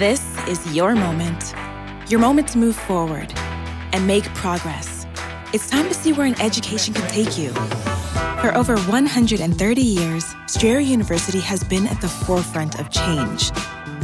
[0.00, 1.52] This is your moment.
[2.10, 3.34] Your moment to move forward
[3.92, 5.06] and make progress.
[5.52, 7.50] It's time to see where an education can take you.
[8.40, 13.50] For over 130 years, Strayer University has been at the forefront of change,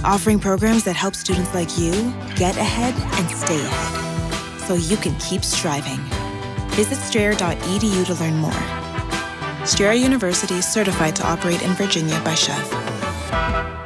[0.04, 1.92] offering programs that help students like you
[2.36, 6.00] get ahead and stay ahead so you can keep striving.
[6.72, 9.66] Visit strayer.edu to learn more.
[9.66, 13.85] Strayer University is certified to operate in Virginia by SCHEV.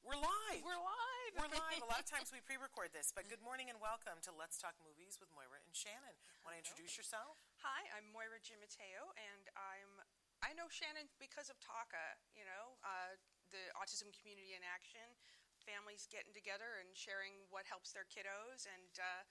[0.11, 0.59] we're live.
[0.59, 1.31] We're live.
[1.39, 1.79] We're live.
[1.79, 4.75] A lot of times we pre-record this, but good morning and welcome to Let's Talk
[4.83, 6.19] Movies with Moira and Shannon.
[6.43, 7.39] Want to introduce yourself?
[7.63, 10.03] Hi, I'm Moira Gimateo, and I'm
[10.43, 12.19] I know Shannon because of TACA.
[12.35, 13.15] You know, uh,
[13.55, 15.15] the autism community in action,
[15.63, 19.23] families getting together and sharing what helps their kiddos, and uh,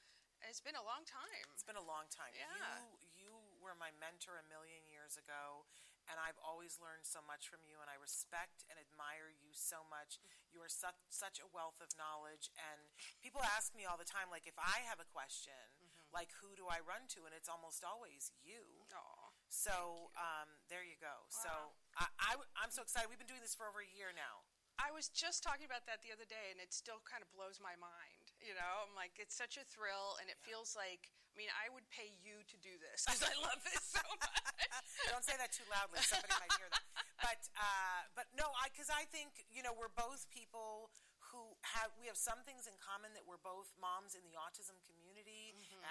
[0.48, 1.44] it's been a long time.
[1.52, 2.32] It's been a long time.
[2.32, 2.88] Yeah.
[2.96, 5.68] You you were my mentor a million years ago,
[6.10, 9.86] and I've always learned so much from you, and I respect and admire you so
[9.86, 10.18] much.
[10.50, 12.90] You are such such a wealth of knowledge, and
[13.22, 16.10] people ask me all the time, like if I have a question, Mm-hmm.
[16.10, 18.66] like who do I run to, and it's almost always you.
[18.92, 19.30] Aw.
[19.50, 21.26] So um, there you go.
[21.30, 21.50] So
[21.98, 23.10] I, I, am so excited.
[23.10, 24.46] We've been doing this for over a year now.
[24.80, 27.60] I was just talking about that the other day, and it still kind of blows
[27.60, 28.32] my mind.
[28.40, 31.12] You know, I'm like, it's such a thrill, and it feels like.
[31.30, 34.66] I mean, I would pay you to do this because I love this so much.
[35.14, 36.02] Don't say that too loudly.
[36.02, 36.82] Somebody might hear that.
[37.22, 40.90] But uh, but no, I because I think you know we're both people
[41.30, 44.74] who have we have some things in common that we're both moms in the autism
[44.82, 45.00] community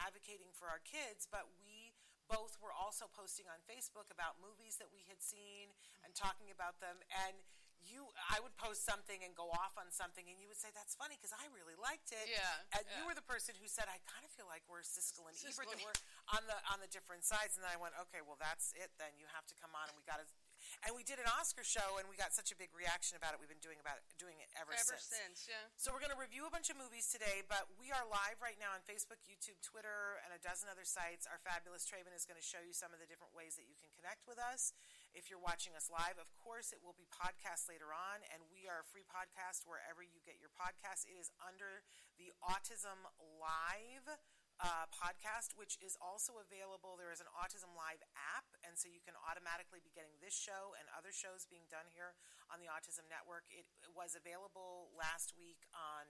[0.10, 1.94] advocating for our kids, but we
[2.26, 5.70] both were also posting on Facebook about movies that we had seen
[6.02, 7.38] and talking about them and.
[7.88, 10.94] You, I would post something and go off on something, and you would say that's
[11.00, 12.28] funny because I really liked it.
[12.28, 15.26] Yeah, and you were the person who said, "I kind of feel like we're Siskel
[15.26, 16.00] and Siskel Ebert, that and- we're
[16.36, 18.92] on the on the different sides." And then I went, "Okay, well that's it.
[19.00, 20.28] Then you have to come on, and we got to."
[20.84, 23.40] And we did an Oscar show, and we got such a big reaction about it.
[23.40, 25.08] We've been doing about it, doing it ever, Ever since.
[25.08, 25.56] since, yeah.
[25.80, 28.60] So we're going to review a bunch of movies today, but we are live right
[28.60, 31.24] now on Facebook, YouTube, Twitter, and a dozen other sites.
[31.26, 33.76] Our fabulous Traven is going to show you some of the different ways that you
[33.80, 34.76] can connect with us.
[35.18, 38.70] If you're watching us live, of course, it will be podcast later on, and we
[38.70, 41.10] are a free podcast wherever you get your podcast.
[41.10, 41.82] It is under
[42.22, 44.06] the Autism Live
[44.62, 46.94] uh, podcast, which is also available.
[46.94, 48.06] There is an Autism Live
[48.38, 51.90] app, and so you can automatically be getting this show and other shows being done
[51.90, 52.14] here
[52.54, 53.50] on the Autism Network.
[53.50, 53.66] It
[53.98, 56.06] was available last week on.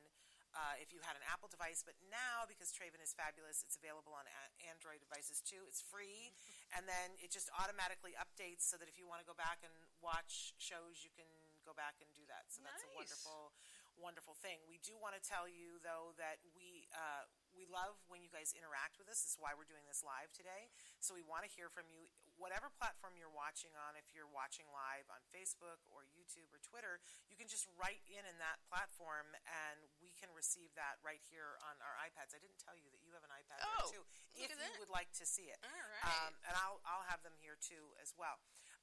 [0.60, 4.12] Uh, if you had an Apple device, but now because Traven is fabulous, it's available
[4.12, 5.64] on a- Android devices too.
[5.72, 6.36] It's free,
[6.76, 9.72] and then it just automatically updates so that if you want to go back and
[10.04, 11.32] watch shows, you can
[11.64, 12.52] go back and do that.
[12.52, 13.56] So that's a wonderful,
[13.96, 14.60] wonderful thing.
[14.68, 17.24] We do want to tell you though that we uh,
[17.56, 19.24] we love when you guys interact with us.
[19.24, 20.68] This is why we're doing this live today.
[21.00, 24.00] So we want to hear from you, whatever platform you're watching on.
[24.00, 28.24] If you're watching live on Facebook or YouTube or Twitter, you can just write in
[28.26, 32.32] in that platform, and we can receive that right here on our iPads.
[32.34, 34.04] I didn't tell you that you have an iPad Oh, there too.
[34.40, 34.80] If you that.
[34.80, 36.08] would like to see it, All right.
[36.26, 38.40] um, and I'll I'll have them here too as well.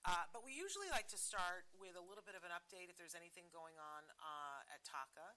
[0.06, 2.94] Uh, but we usually like to start with a little bit of an update if
[2.94, 4.55] there's anything going on uh,
[4.86, 5.34] TACA.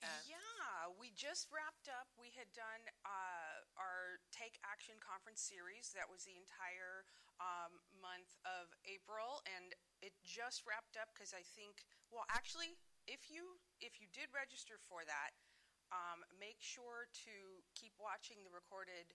[0.00, 2.08] And- yeah, we just wrapped up.
[2.16, 5.92] We had done uh, our Take Action conference series.
[5.92, 7.04] That was the entire
[7.36, 11.84] um, month of April, and it just wrapped up because I think.
[12.08, 15.36] Well, actually, if you if you did register for that,
[15.92, 17.34] um, make sure to
[17.76, 19.12] keep watching the recorded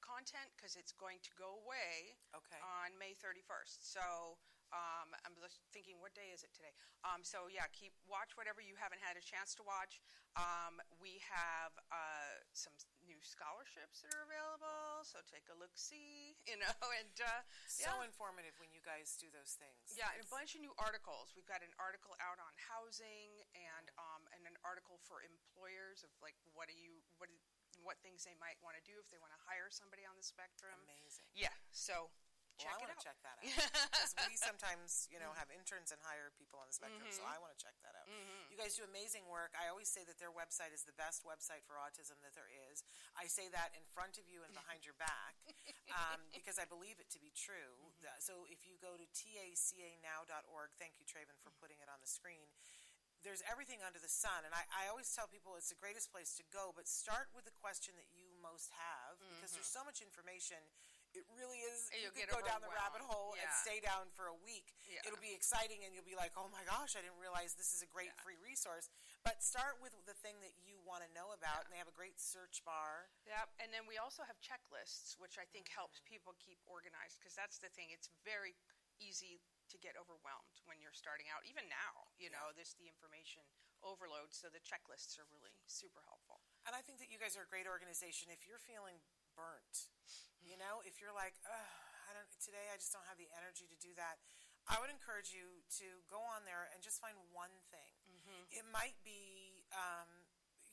[0.00, 2.58] content because it's going to go away Okay.
[2.60, 3.78] on May 31st.
[3.84, 4.40] So
[4.70, 6.70] um, I'm just thinking, what day is it today?
[7.02, 9.98] Um, so yeah, keep watch whatever you haven't had a chance to watch.
[10.38, 16.38] Um, we have uh, some new scholarships that are available, so take a look, see,
[16.50, 18.06] you know, and uh, so yeah.
[18.06, 19.98] informative when you guys do those things.
[19.98, 21.34] Yeah, and a bunch of new articles.
[21.34, 26.14] We've got an article out on housing and um, and an article for employers of
[26.22, 27.26] like what do you what
[27.82, 30.24] what things they might want to do if they want to hire somebody on the
[30.24, 30.76] spectrum.
[30.84, 31.26] Amazing.
[31.34, 32.12] Yeah, so
[32.64, 33.00] Well, I it want out.
[33.00, 36.68] to check that out because we sometimes, you know, have interns and hire people on
[36.68, 37.06] the spectrum.
[37.08, 38.06] So I want to check that out.
[38.50, 39.54] You guys do amazing work.
[39.56, 42.82] I always say that their website is the best website for autism that there is.
[43.16, 45.38] I say that in front of you and behind your back
[45.98, 47.78] um, because I believe it to be true.
[47.80, 48.20] Mm-hmm.
[48.20, 52.50] So if you go to tacanow.org, thank you, Traven, for putting it on the screen
[53.20, 54.48] there's everything under the sun.
[54.48, 57.44] And I, I, always tell people it's the greatest place to go, but start with
[57.44, 59.60] the question that you most have because mm-hmm.
[59.60, 60.56] there's so much information
[61.14, 61.90] it really is.
[61.90, 63.46] You'll you could go down the rabbit hole yeah.
[63.46, 64.70] and stay down for a week.
[64.86, 65.02] Yeah.
[65.06, 67.82] It'll be exciting, and you'll be like, "Oh my gosh, I didn't realize this is
[67.82, 68.22] a great yeah.
[68.22, 68.86] free resource."
[69.26, 71.96] But start with the thing that you want to know about, and they have a
[71.96, 73.10] great search bar.
[73.26, 75.82] Yep, and then we also have checklists, which I think mm-hmm.
[75.82, 77.90] helps people keep organized because that's the thing.
[77.90, 78.54] It's very
[79.00, 79.42] easy
[79.72, 81.46] to get overwhelmed when you're starting out.
[81.46, 83.46] Even now, you know, this the information
[83.80, 84.34] overload.
[84.34, 86.42] So the checklists are really super helpful.
[86.68, 88.28] And I think that you guys are a great organization.
[88.28, 89.00] If you're feeling
[89.32, 89.88] burnt,
[90.50, 93.78] you know, if you're like, I don't today, I just don't have the energy to
[93.78, 94.18] do that.
[94.66, 97.94] I would encourage you to go on there and just find one thing.
[98.10, 98.42] Mm-hmm.
[98.50, 100.10] It might be, um,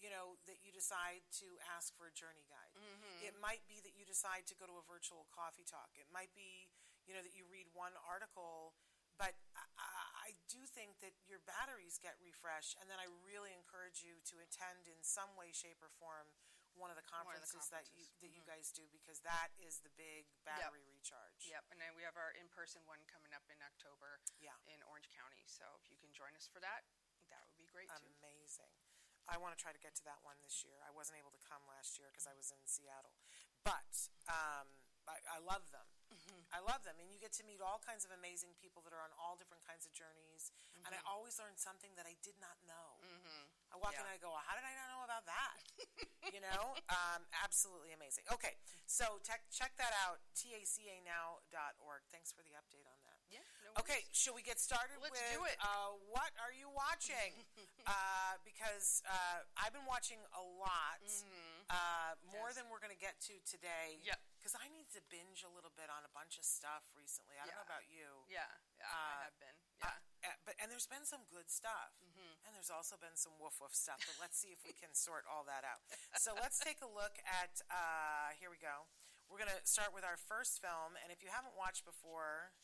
[0.02, 1.48] you know, that you decide to
[1.78, 2.74] ask for a journey guide.
[2.74, 3.30] Mm-hmm.
[3.30, 5.94] It might be that you decide to go to a virtual coffee talk.
[5.94, 6.68] It might be,
[7.06, 8.74] you know, that you read one article.
[9.18, 14.06] But I, I do think that your batteries get refreshed, and then I really encourage
[14.06, 16.30] you to attend in some way, shape, or form
[16.78, 17.74] one of the conferences, of the conferences.
[17.74, 18.38] that you that mm-hmm.
[18.38, 21.50] you guys do because that is the big battery recharge.
[21.50, 24.22] Yep, and then we have our in-person one coming up in October.
[24.38, 24.54] Yeah.
[24.70, 25.44] in Orange County.
[25.50, 26.86] So if you can join us for that,
[27.34, 28.10] that would be great too.
[28.22, 28.72] Amazing.
[29.28, 30.80] I want to try to get to that one this year.
[30.88, 33.12] I wasn't able to come last year because I was in Seattle,
[33.68, 33.92] but
[34.32, 34.72] um,
[35.04, 35.84] I, I love them.
[36.08, 36.48] Mm-hmm.
[36.56, 39.04] I love them, and you get to meet all kinds of amazing people that are
[39.04, 40.56] on all different kinds of journeys.
[40.56, 40.88] Mm-hmm.
[40.88, 41.12] And I mm-hmm.
[41.12, 43.04] always learn something that I did not know.
[43.72, 44.04] I walk yeah.
[44.04, 45.58] in and I go, well, "How did I not know about that?"
[46.36, 48.24] you know, um, absolutely amazing.
[48.32, 48.56] Okay,
[48.88, 52.02] so check that out, tacanow.org.
[52.12, 53.20] Thanks for the update on that.
[53.28, 53.44] Yeah.
[53.68, 55.60] No okay, should we get started Let's with do it.
[55.60, 57.36] Uh, what are you watching?
[57.92, 61.68] uh, because uh, I've been watching a lot, mm-hmm.
[61.68, 62.56] uh, more yes.
[62.56, 64.00] than we're going to get to today.
[64.00, 64.16] Yeah
[64.48, 67.36] because I need to binge a little bit on a bunch of stuff recently.
[67.36, 68.24] I don't know about you.
[68.32, 68.48] Yeah,
[68.80, 69.58] yeah, uh, I have been.
[69.76, 72.48] Yeah, uh, but and there's been some good stuff, mm-hmm.
[72.48, 74.00] and there's also been some woof woof stuff.
[74.08, 75.84] But let's see if we can sort all that out.
[76.16, 77.60] So let's take a look at.
[77.68, 78.88] Uh, here we go.
[79.28, 82.56] We're gonna start with our first film, and if you haven't watched before,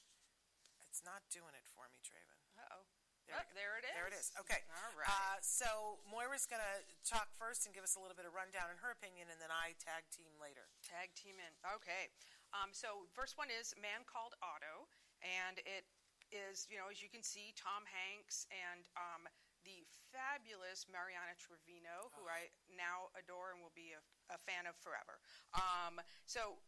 [0.87, 2.39] it's not doing it for me, Traven.
[2.55, 2.87] Uh oh.
[3.27, 3.93] There, oh, there it is.
[3.95, 4.27] There it is.
[4.43, 4.61] Okay.
[4.83, 5.07] All right.
[5.07, 6.75] Uh, so Moira's going to
[7.07, 9.51] talk first and give us a little bit of rundown in her opinion, and then
[9.51, 10.67] I tag team later.
[10.83, 11.53] Tag team in.
[11.63, 12.11] Okay.
[12.51, 14.91] Um, so first one is Man Called Otto,
[15.23, 15.87] and it
[16.33, 19.29] is, you know, as you can see, Tom Hanks and um,
[19.63, 22.33] the fabulous Mariana Trevino, who oh.
[22.33, 24.01] I now adore and will be a,
[24.35, 25.21] a fan of forever.
[25.55, 26.59] Um, so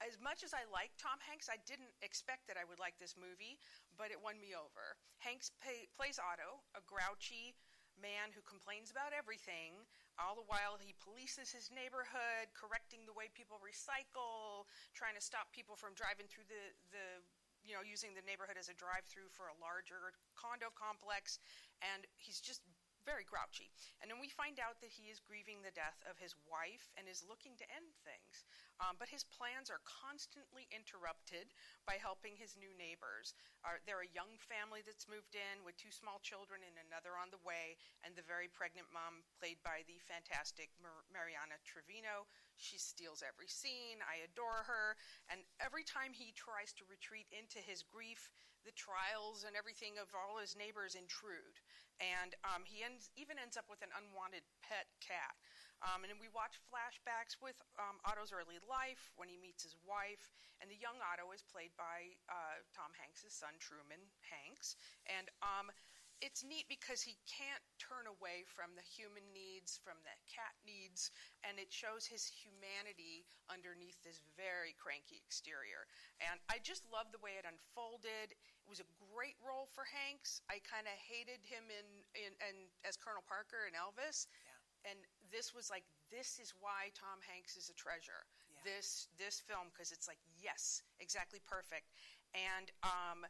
[0.00, 3.14] as much as I like Tom Hanks, I didn't expect that I would like this
[3.20, 3.60] movie,
[4.00, 4.96] but it won me over.
[5.20, 7.52] Hanks pay, plays Otto, a grouchy
[8.00, 9.76] man who complains about everything.
[10.16, 14.64] All the while, he polices his neighborhood, correcting the way people recycle,
[14.96, 17.20] trying to stop people from driving through the, the
[17.60, 21.36] you know, using the neighborhood as a drive through for a larger condo complex.
[21.84, 22.64] And he's just
[23.10, 23.74] very grouchy.
[23.98, 27.10] And then we find out that he is grieving the death of his wife and
[27.10, 28.46] is looking to end things.
[28.78, 31.50] Um, but his plans are constantly interrupted
[31.90, 33.34] by helping his new neighbors.
[33.66, 37.34] Uh, they're a young family that's moved in with two small children and another on
[37.34, 37.74] the way,
[38.06, 42.30] and the very pregnant mom, played by the fantastic Mar- Mariana Trevino.
[42.56, 44.00] She steals every scene.
[44.06, 44.94] I adore her.
[45.28, 48.30] And every time he tries to retreat into his grief,
[48.64, 51.60] the trials and everything of all his neighbors intrude.
[52.00, 55.36] And um, he ends, even ends up with an unwanted pet cat.
[55.80, 60.32] Um, and we watch flashbacks with um, Otto's early life when he meets his wife.
[60.60, 64.76] And the young Otto is played by uh, Tom Hanks' son, Truman Hanks.
[65.08, 65.72] And um,
[66.20, 71.12] it's neat because he can't turn away from the human needs, from the cat needs,
[71.44, 75.88] and it shows his humanity underneath this very cranky exterior.
[76.20, 78.36] And I just love the way it unfolded.
[78.36, 80.44] It was a great role for Hanks.
[80.52, 84.28] I kind of hated him in, in, in, as Colonel Parker in Elvis.
[84.44, 84.98] Yeah and
[85.28, 88.24] this was like this is why Tom Hanks is a treasure.
[88.48, 88.76] Yeah.
[88.76, 91.92] This this film because it's like yes, exactly perfect,
[92.34, 93.26] and um,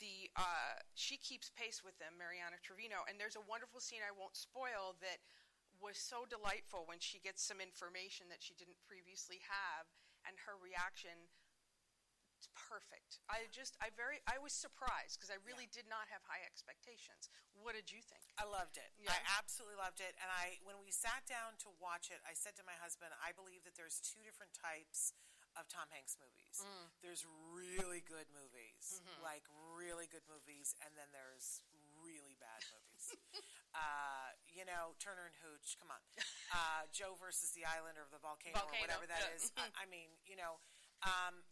[0.00, 4.16] the uh, she keeps pace with them, Mariana Trevino, and there's a wonderful scene I
[4.16, 5.20] won't spoil that
[5.78, 9.88] was so delightful when she gets some information that she didn't previously have,
[10.24, 11.30] and her reaction
[12.40, 13.20] it's perfect.
[13.28, 15.84] I just, I very, I was surprised because I really yeah.
[15.84, 17.28] did not have high expectations.
[17.52, 18.32] What did you think?
[18.40, 18.96] I loved it.
[18.96, 19.12] Yeah.
[19.12, 20.16] I absolutely loved it.
[20.16, 23.36] And I, when we sat down to watch it, I said to my husband, I
[23.36, 25.12] believe that there's two different types
[25.58, 26.62] of Tom Hanks movies.
[26.62, 26.86] Mm.
[27.02, 27.22] There's
[27.54, 29.22] really good movies, mm-hmm.
[29.22, 31.62] like really good movies, and then there's
[32.02, 33.04] really bad movies.
[33.78, 35.78] uh, you know, Turner and Hooch.
[35.78, 36.02] Come on,
[36.54, 39.36] uh, Joe versus the Island or the volcano, Volcano, or whatever that yeah.
[39.36, 39.50] is.
[39.58, 40.58] I, I mean, you know,
[41.02, 41.42] um,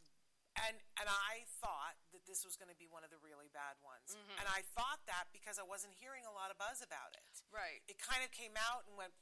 [0.67, 3.79] and and I thought that this was going to be one of the really bad
[3.85, 4.39] ones, Mm-hmm.
[4.43, 7.35] and I thought that because I wasn't hearing a lot of buzz about it.
[7.53, 7.85] Right.
[7.87, 9.15] It kind of came out and went,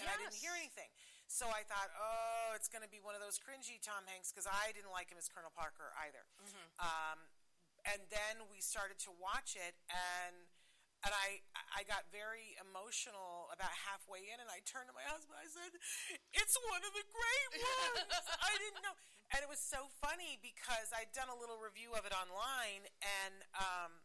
[0.00, 0.90] and I didn't hear anything.
[1.30, 4.50] So I thought, oh, it's going to be one of those cringy Tom Hanks because
[4.50, 6.26] I didn't like him as Colonel Parker either.
[6.42, 6.66] Mm-hmm.
[6.82, 7.18] Um,
[7.86, 10.34] and then we started to watch it, and
[11.06, 15.38] and I I got very emotional about halfway in, and I turned to my husband.
[15.38, 15.70] I said,
[16.34, 18.98] "It's one of the great ones." I didn't know,
[19.30, 23.46] and it was so funny because I'd done a little review of it online, and.
[23.54, 24.02] Um,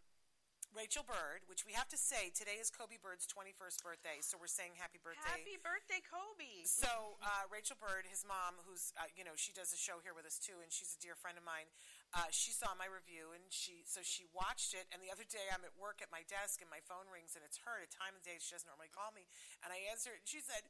[0.75, 4.51] Rachel Bird, which we have to say today is Kobe Bird's 21st birthday, so we're
[4.51, 5.23] saying happy birthday.
[5.23, 6.67] Happy birthday, Kobe.
[6.67, 10.11] So uh, Rachel Bird, his mom, who's uh, you know she does a show here
[10.11, 11.71] with us too, and she's a dear friend of mine.
[12.15, 14.87] Uh, she saw my review, and she so she watched it.
[14.95, 17.43] And the other day, I'm at work at my desk, and my phone rings, and
[17.43, 19.27] it's her at a time of day she doesn't normally call me.
[19.67, 20.63] And I answer it, and she said,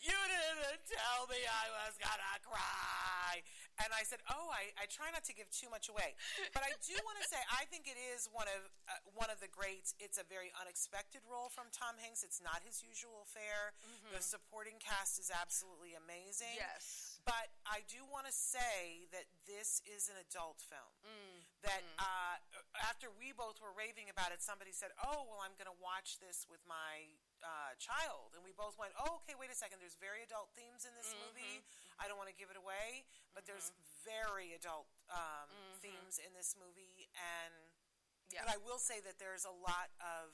[0.00, 3.44] "You didn't tell me I was gonna cry."
[3.84, 6.16] And I said, "Oh, I, I try not to give too much away,
[6.56, 9.44] but I do want to say I think it is one of uh, one of
[9.44, 9.92] the greats.
[10.00, 12.24] It's a very unexpected role from Tom Hanks.
[12.24, 13.76] It's not his usual fare.
[14.08, 16.56] The supporting cast is absolutely amazing.
[16.56, 17.17] Yes.
[17.28, 20.96] But I do want to say that this is an adult film.
[21.04, 22.40] Mm, That uh,
[22.88, 26.16] after we both were raving about it, somebody said, "Oh, well, I'm going to watch
[26.24, 27.04] this with my
[27.44, 29.36] uh, child," and we both went, "Oh, okay.
[29.36, 29.84] Wait a second.
[29.84, 31.20] There's very adult themes in this Mm-hmm.
[31.36, 31.56] movie.
[32.00, 33.04] I don't want to give it away,
[33.36, 33.76] but there's
[34.08, 35.52] very adult um,
[35.84, 38.32] themes in this movie, and Mm-hmm.
[38.32, 38.44] Yeah.
[38.44, 40.32] but I will say that there's a lot of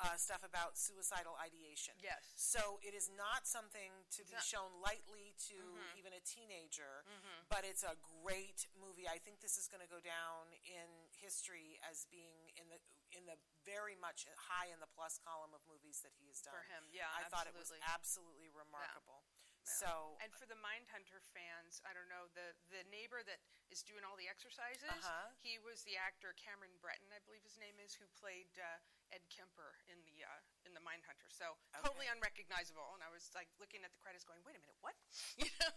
[0.00, 1.92] uh, stuff about suicidal ideation.
[2.00, 2.20] Yes.
[2.36, 5.58] So it is not something to be shown lightly to
[5.96, 7.04] even a teenager,
[7.52, 9.04] but it's a great movie.
[9.04, 10.88] I think this is going to go down in
[11.20, 12.80] history as being in the
[13.10, 13.34] in the
[13.66, 16.54] very much high in the plus column of movies that he has done.
[16.54, 18.46] For him, yeah, I thought it was absolutely.
[18.46, 19.26] absolutely remarkable.
[19.26, 19.49] Yeah.
[19.64, 23.38] So and for the Mindhunter fans, I don't know the the neighbor that
[23.70, 24.88] is doing all the exercises.
[24.88, 25.30] Uh-huh.
[25.38, 28.80] He was the actor Cameron Britton, I believe his name is, who played uh,
[29.14, 31.28] Ed Kemper in the uh, in the Mindhunter.
[31.30, 32.96] So totally unrecognizable.
[32.98, 34.96] And I was like looking at the credits, going, "Wait a minute, what?"
[35.40, 35.72] You know?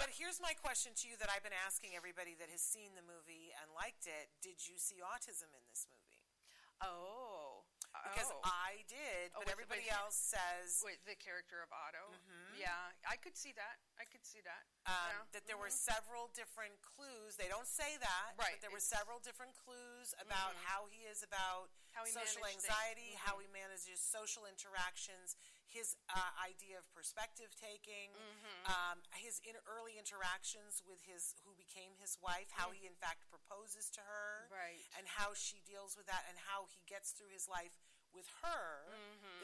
[0.00, 3.04] But here's my question to you that I've been asking everybody that has seen the
[3.04, 4.30] movie and liked it.
[4.44, 6.22] Did you see autism in this movie?
[6.84, 7.64] oh,
[8.12, 8.44] Because oh.
[8.44, 12.12] I did, Oh, but with- everybody else says Wait, the character of Otto.
[12.58, 13.76] Yeah, I could see that.
[14.00, 14.64] I could see that.
[14.86, 15.22] um, yeah.
[15.34, 17.34] that there were several different clues.
[17.36, 21.04] They don't say that, Right, but there were it's- several different clues about how he
[21.10, 25.34] is about How he social anxiety, how he manages social interactions,
[25.66, 28.12] his uh, idea of perspective taking,
[28.70, 33.26] um, his in early interactions with his who became his wife, how he in fact
[33.32, 34.84] proposes to her, Right.
[34.96, 37.74] and how she deals with that, and how he gets through his life
[38.16, 38.88] with her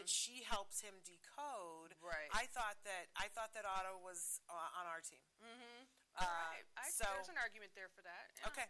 [0.00, 1.92] that she helps him decode.
[2.00, 2.32] Right.
[2.32, 5.22] I thought that I thought that Otto was uh, on our team.
[5.44, 5.84] Mm-hmm.
[6.16, 6.64] Uh, Right.
[6.76, 8.32] I, so there's an argument there for that.
[8.36, 8.48] yeah.
[8.52, 8.68] okay.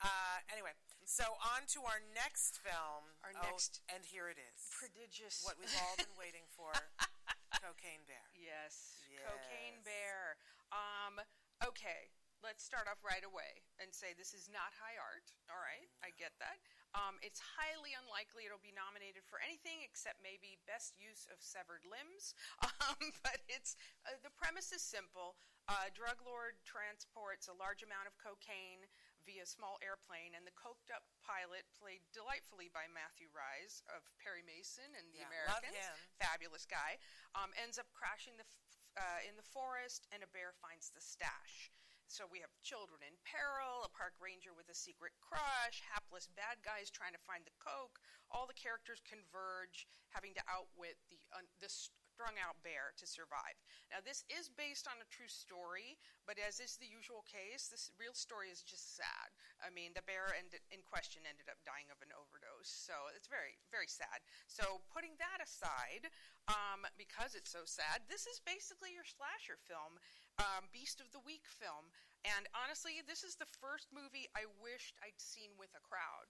[0.00, 0.72] Uh, anyway,
[1.04, 1.24] so
[1.56, 3.04] on to our next film.
[3.24, 4.60] Our Oh, next- and here it is.
[4.72, 5.44] Prodigious.
[5.44, 6.72] What we've all been waiting for.
[7.64, 8.24] Cocaine Bear.
[8.36, 9.04] Yes.
[9.08, 9.20] yes.
[9.24, 10.36] Cocaine Bear.
[10.72, 11.20] Um,
[11.64, 12.08] okay,
[12.44, 15.28] let's start off right away and say this is not high art.
[15.52, 16.56] All right, I get that.
[16.96, 21.84] Um, it's highly unlikely it'll be nominated for anything except maybe best use of severed
[21.84, 22.32] limbs.
[22.88, 23.76] Um, but it's
[24.08, 25.36] uh, the premise is simple.
[25.68, 28.88] Uh, drug lord transports a large amount of cocaine
[29.28, 34.40] via small airplane, and the coked up pilot, played delightfully by Matthew Rhys of Perry
[34.40, 35.76] Mason and The Yeah, Americans,
[36.16, 36.96] fabulous guy,
[37.36, 38.56] um, ends up crashing the f-
[38.96, 41.68] uh, in the forest, and a bear finds the stash.
[42.08, 46.64] So we have children in peril, a park ranger with a secret crush, hapless bad
[46.64, 48.00] guys trying to find the coke.
[48.32, 53.54] All the characters converge, having to outwit the un- the strung out bear to survive.
[53.92, 57.94] Now this is based on a true story, but as is the usual case, this
[57.94, 59.30] real story is just sad.
[59.62, 63.60] I mean, the bear in question ended up dying of an overdose, so it's very
[63.70, 64.24] very sad.
[64.48, 66.10] So putting that aside,
[66.48, 70.00] um, because it's so sad, this is basically your slasher film,
[70.38, 71.90] um, Beast of the Week film.
[72.26, 76.26] And honestly, this is the first movie I wished I'd seen with a crowd,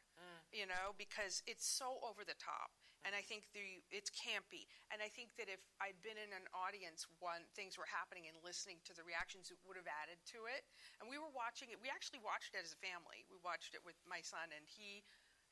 [0.52, 2.72] you know, because it's so over the top.
[3.06, 4.68] And I think the it's campy.
[4.92, 8.36] And I think that if I'd been in an audience when things were happening and
[8.44, 10.66] listening to the reactions, it would have added to it.
[11.00, 11.80] And we were watching it.
[11.80, 13.24] We actually watched it as a family.
[13.32, 15.06] We watched it with my son, and he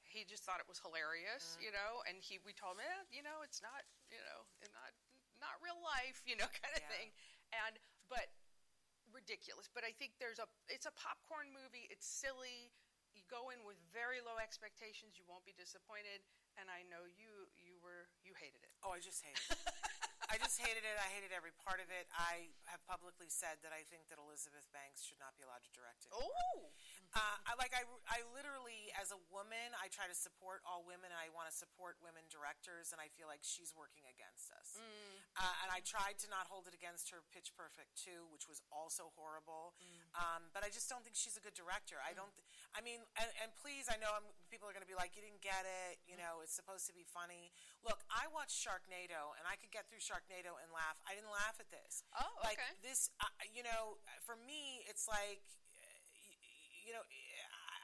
[0.05, 2.03] he just thought it was hilarious, you know.
[2.05, 4.45] And he we told him, eh, you know, it's not, you know,
[4.75, 4.93] not
[5.41, 6.93] not real life, you know, kind of Yeah.
[6.93, 7.09] thing.
[7.55, 7.79] And
[8.11, 8.27] but
[9.17, 9.73] ridiculous.
[9.73, 11.89] But I think there's a it's a popcorn movie.
[11.89, 12.69] It's silly.
[13.17, 15.17] You go in with very low expectations.
[15.17, 16.21] You won't be disappointed.
[16.61, 18.77] And I know you you were you hated it.
[18.85, 19.57] Oh, I just hated it.
[20.31, 20.97] I just hated it.
[20.99, 22.11] I hated every part of it.
[22.15, 25.73] I have publicly said that I think that Elizabeth Banks should not be allowed to
[25.75, 26.11] direct it.
[26.15, 26.71] Oh,
[27.17, 31.09] Uh, I like I, I literally as a woman I try to support all women
[31.09, 34.77] and I want to support women directors and I feel like she's working against us.
[35.39, 38.61] Uh, and I tried to not hold it against her Pitch Perfect 2, which was
[38.69, 39.73] also horrible.
[40.19, 41.97] Um, but I just don't think she's a good director.
[42.05, 42.33] I don't.
[42.37, 42.45] Th-
[42.77, 45.25] I mean, and, and please, I know I'm, people are going to be like, you
[45.25, 46.01] didn't get it.
[46.05, 47.53] You know, it's supposed to be funny.
[47.87, 50.99] Look, I watched Sharknado and I could get through Sharknado and laugh.
[51.07, 52.03] I didn't laugh at this.
[52.19, 52.75] Oh, like okay.
[52.83, 53.15] this.
[53.23, 55.47] Uh, you know, for me, it's like
[56.87, 57.03] you know,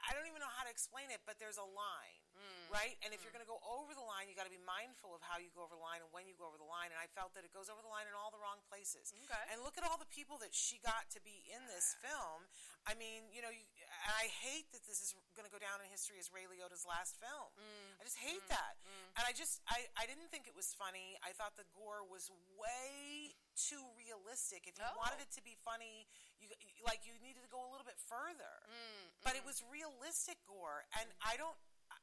[0.07, 2.65] I don't even know how to explain it, but there's a line, Mm.
[2.71, 2.95] right?
[3.03, 5.21] And if you're going to go over the line, you got to be mindful of
[5.23, 6.89] how you go over the line and when you go over the line.
[6.91, 9.13] And I felt that it goes over the line in all the wrong places.
[9.27, 9.43] Okay.
[9.51, 12.47] And look at all the people that she got to be in this film.
[12.89, 13.63] I mean, you know, you,
[14.03, 17.15] I hate that this is going to go down in history as Ray Liotta's last
[17.17, 17.49] film.
[17.55, 17.99] Mm.
[17.99, 18.51] I just hate mm.
[18.51, 18.75] that.
[18.83, 19.15] Mm.
[19.15, 21.15] And I just, I, I didn't think it was funny.
[21.23, 22.27] I thought the gore was
[22.59, 24.67] way too realistic.
[24.67, 24.99] If you Oh.
[24.99, 26.05] wanted it to be funny,
[26.41, 26.51] you
[26.83, 28.65] like you needed to go a little bit further.
[28.67, 31.55] Mm, but it was realistic gore, and I don't.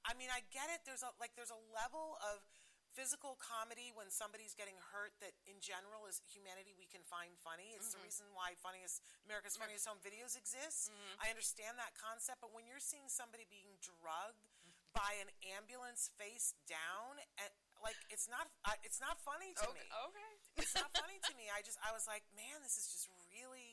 [0.07, 0.81] I mean, I get it.
[0.89, 2.41] There's a like there's a level of
[2.93, 7.71] physical comedy when somebody's getting hurt that in general is humanity we can find funny
[7.79, 8.11] it's the mm-hmm.
[8.11, 11.23] reason why funniest america's funniest home videos exists mm-hmm.
[11.23, 14.43] i understand that concept but when you're seeing somebody being drugged
[14.91, 17.51] by an ambulance face down and
[17.83, 19.87] like it's not uh, it's not funny to okay.
[19.87, 20.33] me okay.
[20.59, 21.49] it's not funny to me.
[21.49, 23.70] I just I was like, man, this is just really.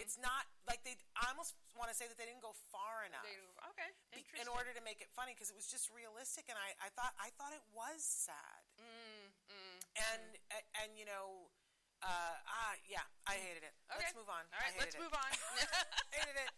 [0.00, 0.04] Mm.
[0.08, 0.96] It's not like they.
[1.20, 3.36] I almost want to say that they didn't go far enough They,
[3.76, 3.90] okay.
[4.16, 4.40] Interesting.
[4.40, 7.12] in order to make it funny because it was just realistic, and I, I thought
[7.20, 9.78] I thought it was sad, Mm, mm.
[10.16, 10.24] and
[10.56, 11.52] and, and you know,
[12.00, 13.76] uh, ah, yeah, I hated it.
[13.92, 14.08] Okay.
[14.08, 14.48] Let's move on.
[14.56, 15.30] All right, let's hated move on.
[15.60, 15.68] it.
[16.16, 16.50] hated it.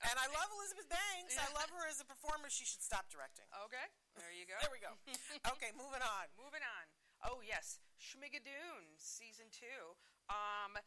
[0.00, 1.36] And I love Elizabeth Banks.
[1.36, 2.48] I love her as a performer.
[2.48, 3.44] She should stop directing.
[3.68, 3.84] okay.
[4.16, 4.56] There you go.
[4.64, 4.96] There we go.
[5.52, 6.24] Okay, moving on.
[6.40, 6.84] Moving on.
[7.24, 9.92] Oh yes, Schmigadoon season two.
[10.32, 10.80] Um,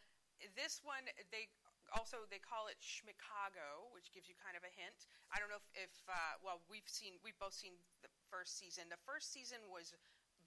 [0.57, 1.45] this one they
[1.93, 5.05] also they call it Schmicago, which gives you kind of a hint.
[5.29, 8.89] I don't know if, if uh, well we've seen we've both seen the first season.
[8.89, 9.93] The first season was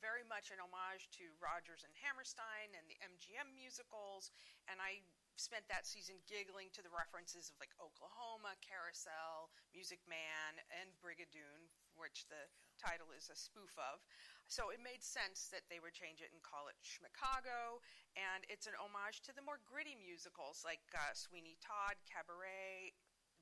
[0.02, 4.34] very much an homage to Rodgers and Hammerstein and the MGM musicals,
[4.68, 5.00] and I
[5.36, 11.68] spent that season giggling to the references of like Oklahoma, Carousel, Music Man, and Brigadoon,
[11.96, 14.00] which the title is a spoof of.
[14.48, 18.70] So it made sense that they would change it and call it Schmicago, and it's
[18.70, 22.94] an homage to the more gritty musicals like uh, Sweeney Todd, Cabaret,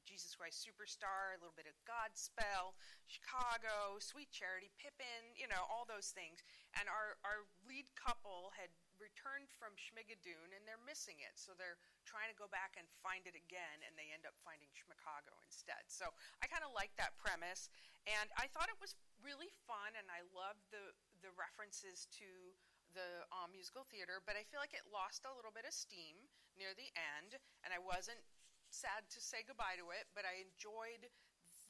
[0.05, 2.77] Jesus Christ Superstar, a little bit of Godspell,
[3.09, 6.45] Chicago, Sweet Charity, Pippin, you know, all those things.
[6.77, 8.69] And our, our lead couple had
[9.05, 11.37] returned from Schmigadoon and they're missing it.
[11.37, 11.77] So they're
[12.09, 15.85] trying to go back and find it again and they end up finding Schmicago instead.
[15.93, 16.09] So
[16.41, 17.69] I kind of like that premise.
[18.09, 22.57] And I thought it was really fun and I loved the, the references to
[22.95, 26.31] the um, musical theater, but I feel like it lost a little bit of steam
[26.55, 27.35] near the end,
[27.67, 28.23] and I wasn't
[28.71, 31.11] sad to say goodbye to it, but I enjoyed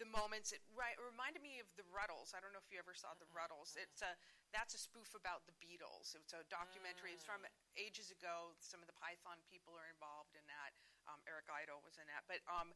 [0.00, 0.50] the moments.
[0.50, 2.34] It, ri- it reminded me of the Rutles.
[2.34, 3.74] I don't know if you ever saw the Rutles.
[3.78, 4.14] It's a
[4.50, 6.14] that's a spoof about the Beatles.
[6.14, 7.14] It's a documentary.
[7.14, 7.42] It's from
[7.78, 8.54] ages ago.
[8.62, 10.74] Some of the Python people are involved in that.
[11.10, 12.24] Um, Eric Idle was in that.
[12.30, 12.72] But um,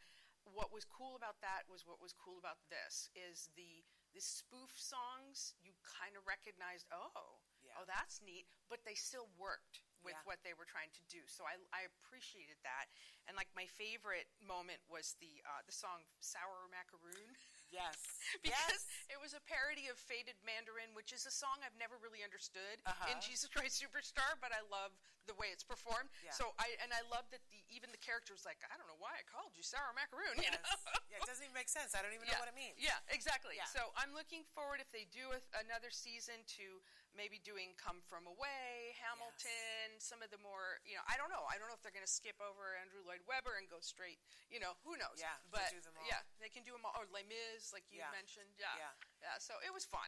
[0.53, 3.83] what was cool about that was what was cool about this is the
[4.17, 5.55] the spoof songs.
[5.63, 6.87] You kind of recognized.
[6.95, 7.77] Oh, Yeah.
[7.81, 8.47] oh, that's neat.
[8.71, 10.29] But they still worked with Yeah.
[10.29, 11.21] what they were trying to do.
[11.27, 12.87] So I, I appreciated that.
[13.27, 17.35] And like my favorite moment was the uh, the song "Sour Macaroon."
[17.69, 18.01] Yes.
[18.47, 19.13] because yes.
[19.13, 22.81] it was a parody of Faded Mandarin, which is a song I've never really understood
[22.89, 23.13] Uh-huh.
[23.13, 24.97] in Jesus Christ Superstar, but I love
[25.29, 26.09] the way it's performed.
[26.25, 26.33] Yeah.
[26.33, 28.97] So I and I love that the even the character was like, I don't know
[28.97, 30.41] why I called you sour macaroon.
[30.41, 30.57] You Yes.
[30.57, 30.97] know?
[31.13, 31.93] yeah, it doesn't even make sense.
[31.93, 32.81] I don't even know what it means.
[32.81, 33.61] Yeah, exactly.
[33.61, 33.69] Yeah.
[33.69, 36.81] So I'm looking forward if they do a, another season to
[37.19, 41.43] maybe doing Come From Away, Hamilton, some of the more, you know, I don't know.
[41.51, 44.23] I don't know if they're going to skip over Andrew Lloyd Webber and go straight,
[44.47, 45.19] you know, who knows.
[45.19, 46.07] Yeah, they but do them all.
[46.07, 46.95] yeah, they can do them all.
[46.95, 48.15] Or Les Mis, like you Yeah.
[48.15, 48.55] mentioned.
[48.55, 48.71] Yeah.
[48.79, 48.95] Yeah.
[49.19, 50.07] Yeah, so it was fun.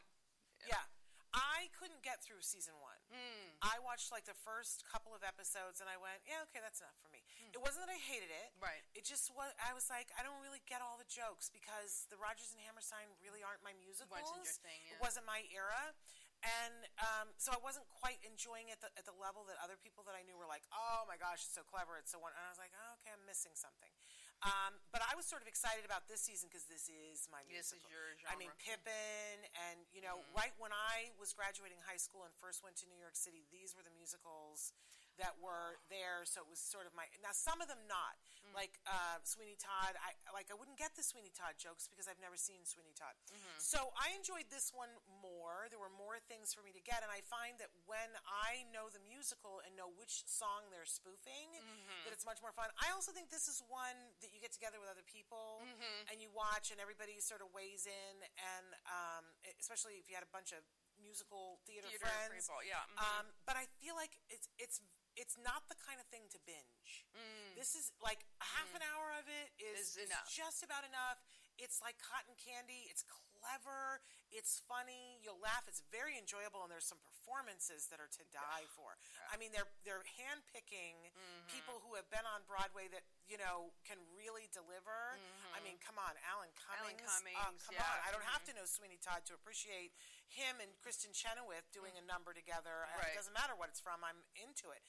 [0.63, 0.87] Yeah.
[1.31, 2.99] I couldn't get through season one.
[3.07, 3.55] Hmm.
[3.63, 6.99] I watched like the first couple of episodes and I went, yeah, okay, that's enough
[6.99, 7.23] for me.
[7.55, 8.51] It wasn't that I hated it.
[8.59, 8.83] Right.
[8.91, 12.19] It just was, I was like, I don't really get all the jokes because the
[12.19, 14.19] Rodgers and Hammerstein really aren't my musicals.
[14.27, 15.95] Wasn't your thing, It wasn't my era.
[16.41, 19.77] And um, so I wasn't quite enjoying it at the, at the level that other
[19.77, 22.33] people that I knew were like, oh my gosh, it's so clever, it's so one.
[22.33, 23.93] And I was like, oh, okay, I'm missing something.
[24.41, 27.69] Um, but I was sort of excited about this season because this is my This
[27.69, 27.93] is musical.
[27.93, 28.49] your I mean.
[28.57, 29.37] Pippin,
[29.69, 32.97] and you know, right when I was graduating high school and first went to New
[32.97, 34.73] York City, these were the musicals
[35.21, 36.25] that were there.
[36.25, 38.57] So it was sort of my now some of them not mm.
[38.57, 39.93] like uh, Sweeney Todd.
[40.01, 43.13] I like I wouldn't get the Sweeney Todd jokes because I've never seen Sweeney Todd.
[43.29, 43.57] Mm-hmm.
[43.61, 44.89] So I enjoyed this one
[45.21, 45.69] more.
[45.69, 48.89] There were more things for me to get, and I find that when I know
[48.89, 52.01] the musical and know which song they're spoofing, mm-hmm.
[52.03, 52.73] that it's much more fun.
[52.81, 56.09] I also think this is one that you get together with other people mm-hmm.
[56.09, 59.23] and you watch, and everybody sort of weighs in, and um,
[59.61, 60.65] especially if you had a bunch of
[61.01, 62.45] musical theater, theater friends.
[62.45, 62.85] People, yeah.
[62.85, 63.01] Mm-hmm.
[63.01, 64.79] Um, but I feel like it's it's
[65.21, 67.05] it's not the kind of thing to binge.
[67.13, 67.53] Mm.
[67.53, 68.81] This is like half mm.
[68.81, 70.25] an hour of it is, is, enough.
[70.25, 71.21] Is just about enough.
[71.61, 72.89] It's like cotton candy.
[72.89, 74.01] It's clever.
[74.33, 75.21] It's funny.
[75.21, 75.69] You'll laugh.
[75.69, 78.97] It's very enjoyable, and there's some performances that are to die for.
[79.29, 81.45] I mean, they're they're handpicking mm-hmm.
[81.53, 85.21] people who have been on Broadway that you know can really deliver.
[85.21, 85.53] Mm-hmm.
[85.53, 86.97] I mean, come on, Alan Cummings.
[86.97, 87.37] Alan Cummings.
[87.37, 87.85] Uh, come yeah.
[87.85, 88.33] on, I don't mm-hmm.
[88.33, 89.93] have to know Sweeney Todd to appreciate
[90.31, 92.87] him and Kristin Chenoweth doing a number together.
[92.95, 93.11] Right.
[93.11, 93.99] It doesn't matter what it's from.
[94.01, 94.81] I'm into it.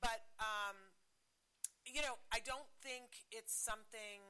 [0.00, 0.76] But um,
[1.84, 4.24] you know, I don't think it's something.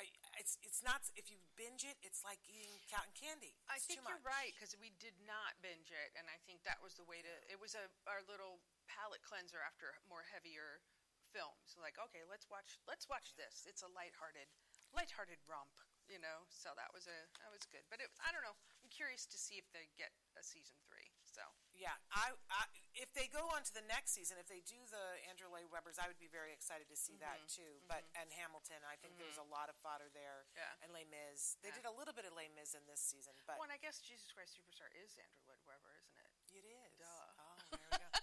[0.00, 0.08] I,
[0.40, 3.54] it's it's not if you binge it, it's like eating cotton candy.
[3.68, 6.80] It's I think you're right because we did not binge it, and I think that
[6.80, 7.32] was the way to.
[7.46, 10.80] It was a our little palate cleanser after more heavier
[11.30, 11.76] films.
[11.78, 13.46] Like, okay, let's watch let's watch yeah.
[13.46, 13.68] this.
[13.68, 14.48] It's a lighthearted
[14.96, 15.72] lighthearted romp
[16.10, 16.44] you know.
[16.50, 17.84] So that was a that was good.
[17.88, 18.56] But it, I don't know.
[18.82, 21.08] I'm curious to see if they get a season three.
[21.82, 22.62] Yeah, I, I
[22.94, 25.98] if they go on to the next season, if they do the Andrew Lloyd Webbers,
[25.98, 27.26] I would be very excited to see mm-hmm.
[27.26, 27.82] that too.
[27.90, 28.22] But mm-hmm.
[28.22, 29.26] and Hamilton, I think mm-hmm.
[29.26, 30.46] there's a lot of fodder there.
[30.54, 30.78] Yeah.
[30.86, 31.82] And Les Mis, they yeah.
[31.82, 33.98] did a little bit of Les Mis in this season, but well, and I guess
[33.98, 36.30] Jesus Christ Superstar is Andrew Lloyd Webber, isn't it?
[36.62, 37.02] It is.
[37.02, 37.42] Duh.
[37.42, 38.22] Oh, there we go.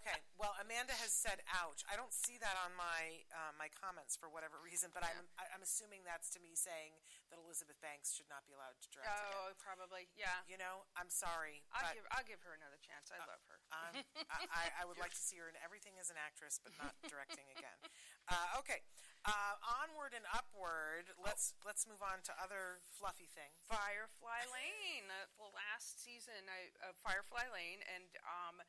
[0.00, 0.18] Okay.
[0.34, 4.26] Well, Amanda has said "ouch." I don't see that on my uh, my comments for
[4.26, 5.06] whatever reason, but.
[5.06, 6.98] I'm I'm assuming that's to me saying
[7.30, 9.06] that Elizabeth Banks should not be allowed to direct.
[9.10, 9.62] Oh, again.
[9.62, 10.10] probably.
[10.18, 10.42] Yeah.
[10.50, 11.62] You know, I'm sorry.
[11.70, 13.14] I'll give I'll give her another chance.
[13.14, 13.58] I uh, love her.
[13.70, 13.92] Um,
[14.50, 17.46] I, I, would like to see her in everything as an actress, but not directing
[17.54, 17.78] again.
[18.24, 18.80] Uh, okay.
[19.24, 21.12] Uh, onward and upward.
[21.16, 23.56] Let's let's move on to other fluffy things.
[23.68, 26.44] Firefly Lane, uh, the last season
[26.84, 28.60] of Firefly Lane, and um,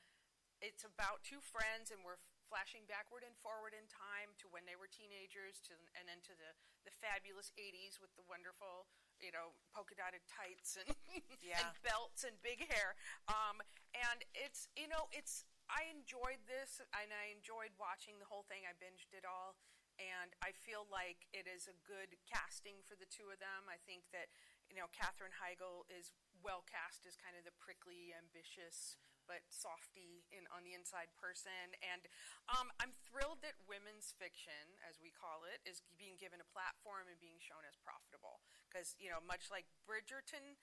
[0.64, 4.78] it's about two friends, and we're flashing backward and forward in time to when they
[4.78, 6.52] were teenagers, to and then to the
[6.86, 8.88] the fabulous '80s with the wonderful,
[9.20, 10.90] you know, polka dotted tights and
[11.44, 11.60] yeah.
[11.60, 12.96] and belts and big hair.
[13.28, 13.60] Um,
[13.96, 18.70] and it's you know it's I enjoyed this, and I enjoyed watching the whole thing.
[18.70, 19.58] I binged it all,
[19.98, 23.66] and I feel like it is a good casting for the two of them.
[23.66, 24.30] I think that
[24.70, 26.14] you know Katherine Heigl is
[26.46, 29.02] well cast as kind of the prickly, ambitious.
[29.26, 31.74] But softy in, on the inside person.
[31.82, 32.06] And
[32.50, 37.10] um, I'm thrilled that women's fiction, as we call it, is being given a platform
[37.10, 38.46] and being shown as profitable.
[38.70, 40.58] Because, you know, much like Bridgerton,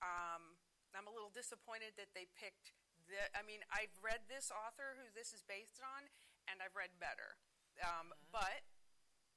[0.00, 0.56] um,
[0.96, 2.72] I'm a little disappointed that they picked
[3.04, 3.20] the.
[3.36, 6.08] I mean, I've read this author who this is based on,
[6.48, 7.36] and I've read better.
[7.84, 8.32] Um, mm-hmm.
[8.32, 8.64] But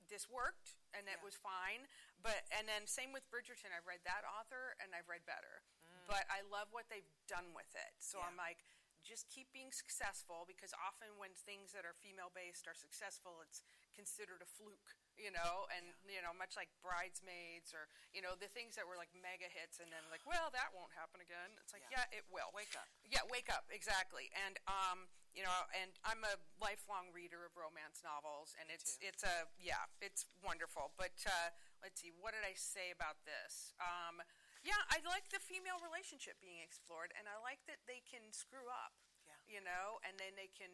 [0.10, 1.26] this worked and it yeah.
[1.26, 1.86] was fine
[2.20, 5.62] but and then same with bridgerton i've read that author and i've read better
[6.10, 7.93] but I love what they've done with it.
[8.02, 8.26] So yeah.
[8.26, 8.65] I'm like,
[9.06, 13.63] just keep being successful because often when things that are female based are successful, it's
[13.95, 16.19] considered a fluke, you know, and yeah.
[16.19, 19.80] you know, much like Bridesmaids or you know the things that were like mega hits,
[19.80, 21.56] and then like, well, that won't happen again.
[21.63, 22.52] It's like, yeah, yeah it will.
[22.52, 22.88] Wake up.
[23.08, 24.28] Yeah, wake up exactly.
[24.36, 29.24] And um, you know, and I'm a lifelong reader of romance novels, and it's it's
[29.24, 30.91] a yeah, it's wonderful.
[31.00, 33.74] But uh, let's see, what did I say about this?
[33.80, 34.19] Um,
[34.62, 38.67] yeah, I like the female relationship being explored, and I like that they can screw
[38.67, 38.95] up.
[39.24, 39.39] Yeah.
[39.48, 40.72] You know, and then they can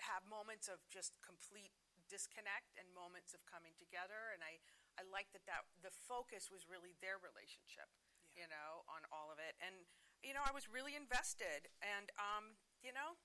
[0.00, 1.74] have moments of just complete
[2.08, 4.32] disconnect and moments of coming together.
[4.32, 4.62] And I,
[4.96, 7.92] I like that, that the focus was really their relationship.
[8.32, 8.46] Yeah.
[8.46, 9.84] You know, on all of it, and
[10.24, 13.18] you know, I was really invested, and um, you know,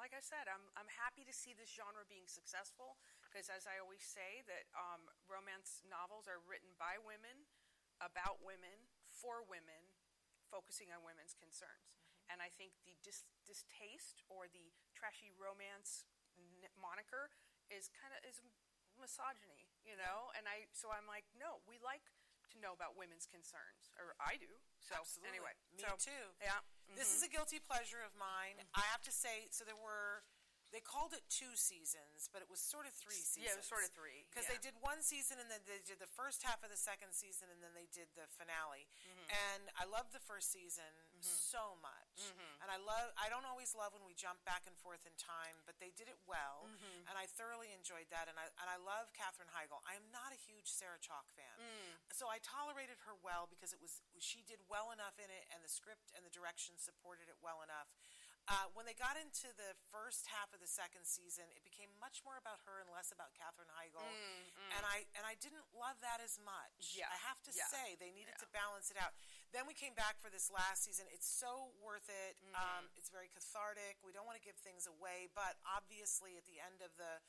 [0.00, 3.78] like I said, I'm I'm happy to see this genre being successful because, as I
[3.78, 7.46] always say, that um, romance novels are written by women,
[8.02, 9.92] about women, for women,
[10.48, 12.00] focusing on women's concerns.
[12.00, 12.32] Mm-hmm.
[12.32, 16.08] And I think the dis- distaste or the trashy romance
[16.40, 17.28] n- moniker
[17.68, 18.40] is kind of is
[18.96, 20.32] misogyny, you know.
[20.32, 22.08] And I so I'm like, no, we like
[22.52, 24.50] to know about women's concerns, or I do.
[24.82, 25.38] So Absolutely.
[25.38, 26.24] anyway, me so, too.
[26.42, 26.98] Yeah, mm-hmm.
[26.98, 28.58] this is a guilty pleasure of mine.
[28.58, 28.80] Mm-hmm.
[28.80, 30.26] I have to say, so there were
[30.70, 33.46] they called it two seasons, but it was sort of three seasons.
[33.46, 34.26] Yeah, it was sort of three.
[34.30, 34.54] Because yeah.
[34.54, 37.50] they did one season, and then they did the first half of the second season,
[37.50, 38.86] and then they did the finale.
[38.86, 39.26] Mm-hmm.
[39.30, 41.22] And I loved the first season mm-hmm.
[41.22, 42.30] so much.
[42.30, 42.62] Mm-hmm.
[42.62, 43.10] And I love.
[43.18, 46.06] I don't always love when we jump back and forth in time, but they did
[46.06, 47.10] it well, mm-hmm.
[47.10, 48.30] and I thoroughly enjoyed that.
[48.30, 49.82] And I and I love Katherine Heigl.
[49.82, 51.98] I am not a huge Sarah Chalke fan, mm.
[52.14, 55.66] so I tolerated her well because it was she did well enough in it, and
[55.66, 57.90] the script and the direction supported it well enough.
[58.50, 62.18] Uh, when they got into the first half of the second season, it became much
[62.26, 64.02] more about her and less about Katherine Heigl,
[64.74, 66.98] and I and I didn't love that as much.
[66.98, 67.06] Yeah.
[67.14, 67.70] I have to Yeah.
[67.70, 68.42] say they needed Yeah.
[68.42, 69.14] to balance it out.
[69.54, 71.06] Then we came back for this last season.
[71.14, 72.42] It's so worth it.
[72.42, 72.58] Mm-hmm.
[72.58, 74.02] Um, it's very cathartic.
[74.02, 77.22] We don't want to give things away, but obviously at the end of the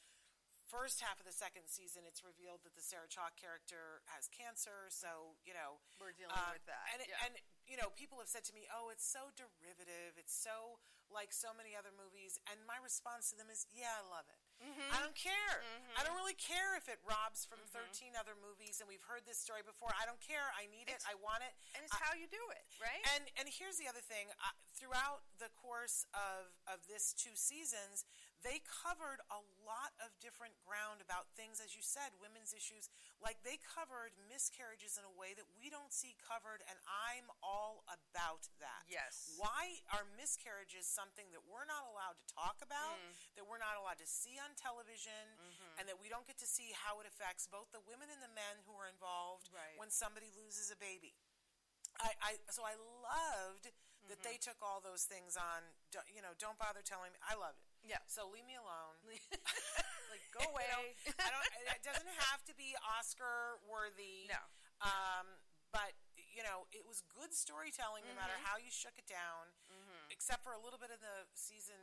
[0.65, 4.89] first half of the second season, it's revealed that the Sarah Chalke character has cancer.
[4.89, 6.81] So you know We're dealing uh, with that.
[6.97, 7.25] and yeah.
[7.29, 7.33] and
[7.67, 10.17] you know people have said to me, "Oh, it's so derivative.
[10.17, 10.79] It's so
[11.11, 14.39] like so many other movies." And my response to them is, "Yeah, I love it.
[14.61, 14.93] Mm-hmm.
[14.93, 15.57] I don't care.
[15.97, 19.41] I don't really care if it robs from 13 other movies and we've heard this
[19.41, 19.89] story before.
[19.97, 20.53] I don't care.
[20.53, 21.01] I need it.
[21.09, 21.49] I want it.
[21.73, 23.01] and it's I- how you do it, right?
[23.17, 24.29] and and here's the other thing.
[24.37, 28.05] Uh, throughout the course of of this two seasons,
[28.41, 32.89] they covered a lot of different ground about things, as you said, women's issues.
[33.21, 37.85] Like they covered miscarriages in a way that we don't see covered, and I'm all
[37.89, 38.83] about that.
[38.89, 39.37] Yes.
[39.37, 43.13] Why are miscarriages something that we're not allowed to talk about, Mm.
[43.37, 45.77] that we're not allowed to see on television, Mm-hmm.
[45.79, 48.33] and that we don't get to see how it affects both the women and the
[48.33, 49.77] men who are involved Right.
[49.77, 51.13] when somebody loses a baby?
[51.99, 52.73] I, I so I
[53.05, 53.69] loved
[54.11, 54.27] that Mm-hmm.
[54.27, 55.63] they took all those things on.
[55.95, 57.19] Don't, you know, don't bother telling me.
[57.23, 57.71] I loved it.
[57.87, 58.03] Yeah.
[58.11, 58.99] So leave me alone.
[60.11, 60.67] like go You away.
[60.67, 60.83] know,
[61.23, 61.47] I don't.
[61.71, 64.27] It doesn't have to be Oscar worthy.
[64.27, 64.41] No.
[64.83, 65.25] Um,
[65.71, 65.95] but
[66.35, 68.47] you know, it was good storytelling, no matter Mm-hmm.
[68.51, 69.51] how you shook it down.
[70.11, 71.79] Except for a little bit of the season.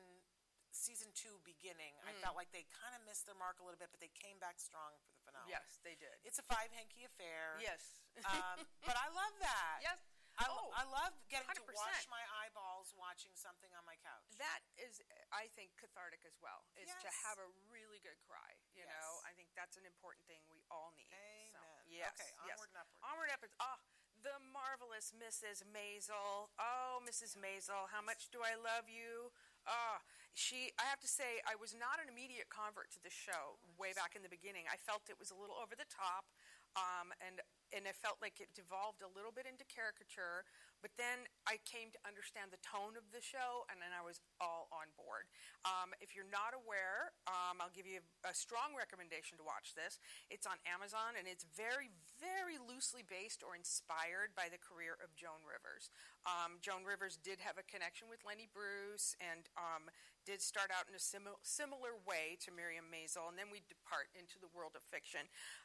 [0.69, 2.21] Season two beginning, I Mm.
[2.23, 4.61] felt like they kind of missed their mark a little bit, but they came back
[4.61, 5.49] strong for the finale.
[5.51, 6.12] yes, they did.
[6.29, 7.57] It's a five hanky affair.
[7.59, 8.05] yes.
[8.23, 9.81] Um, but I love that.
[9.83, 9.97] yes.
[10.38, 11.74] I, oh, I love getting to 100%.
[11.74, 14.22] wash my eyeballs watching something on my couch.
[14.38, 15.03] that is,
[15.35, 16.62] I think, cathartic as well.
[16.79, 18.55] Is to have a really good cry.
[18.70, 21.11] You know, I think that's an important thing we all need.
[21.51, 22.07] So, Amen.
[22.07, 22.14] yes.
[22.14, 22.55] Okay, yes.
[22.55, 23.01] onward and upward.
[23.03, 23.53] Onward and upward.
[23.59, 23.79] Oh,
[24.22, 25.66] the marvelous Mrs.
[25.66, 26.51] Maisel.
[26.59, 27.38] Oh, Mrs.
[27.38, 29.35] Maisel, how much do I love you?
[29.66, 29.98] Oh,
[30.35, 30.70] she.
[30.79, 33.90] I have to say, I was not an immediate convert to the show oh, way
[33.94, 34.70] back in the beginning.
[34.70, 36.31] I felt it was a little over the top,
[36.77, 37.41] um, and
[37.77, 40.49] and I felt like it devolved a little bit into caricature.
[40.79, 44.23] But then I came to understand the tone of the show, and then I was
[44.38, 45.27] all on board.
[45.67, 49.75] Um, if you're not aware, um, I'll give you a, a strong recommendation to watch
[49.75, 49.99] this.
[50.31, 51.91] It's on Amazon, and it's very,
[52.23, 55.91] very loosely based or inspired by the career of Joan Rivers.
[56.23, 59.91] Um, Joan Rivers did have a connection with Lenny Bruce, and um,
[60.29, 64.12] did start out in a simi- similar way to Miriam Maisel, and then we depart
[64.12, 65.25] into the world of fiction.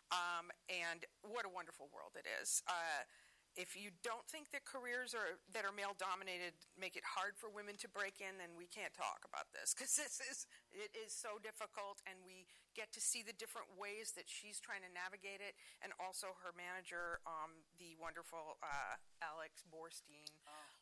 [0.10, 2.64] Um, and what a wonderful world it is.
[2.64, 3.04] Uh,
[3.54, 7.54] if you don't think that careers are that are male dominated make it hard for
[7.54, 11.14] women to break in, then we can't talk about this because this is it is
[11.14, 15.38] so difficult, and we get to see the different ways that she's trying to navigate
[15.38, 15.54] it,
[15.86, 20.26] and also her manager, um, the wonderful uh, Alex Borstein,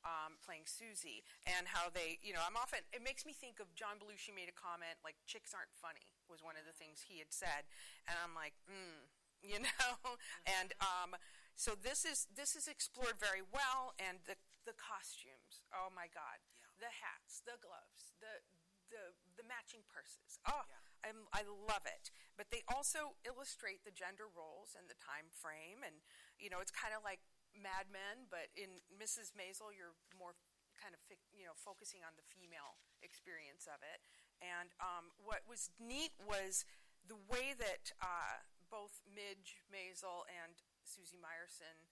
[0.07, 3.67] um, playing Susie, and how they, you know, I'm often it makes me think of
[3.75, 7.19] John Belushi made a comment like "chicks aren't funny" was one of the things he
[7.19, 7.67] had said,
[8.07, 9.03] and I'm like, mm,
[9.43, 10.15] you know,
[10.47, 11.19] and um,
[11.61, 14.33] so this is this is explored very well, and the
[14.65, 15.61] the costumes.
[15.69, 16.41] Oh my God,
[16.81, 18.41] the hats, the gloves, the
[18.89, 20.41] the the matching purses.
[20.49, 20.65] Oh,
[21.05, 22.09] I'm, I love it.
[22.33, 26.01] But they also illustrate the gender roles and the time frame, and
[26.41, 27.21] you know, it's kind of like
[27.53, 29.29] Mad Men, but in Mrs.
[29.37, 30.33] Maisel, you're more
[30.81, 34.01] kind of you know focusing on the female experience of it.
[34.41, 36.65] And um, what was neat was
[37.05, 40.57] the way that uh, both Midge Maisel and
[40.91, 41.87] Susie Myerson,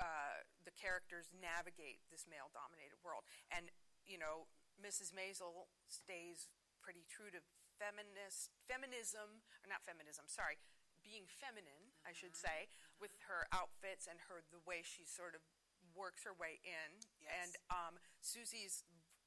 [0.00, 3.28] uh, the characters navigate this male-dominated world.
[3.52, 3.68] And
[4.08, 4.48] you know,
[4.80, 5.12] Mrs.
[5.12, 6.48] Maisel stays
[6.80, 7.44] pretty true to
[7.76, 10.24] feminist feminism, or not feminism.
[10.30, 10.56] Sorry,
[11.04, 15.44] being feminine, I should say, with her outfits and her the way she sort of
[15.92, 17.04] works her way in.
[17.20, 17.28] Yes.
[17.30, 18.82] And um, Susie's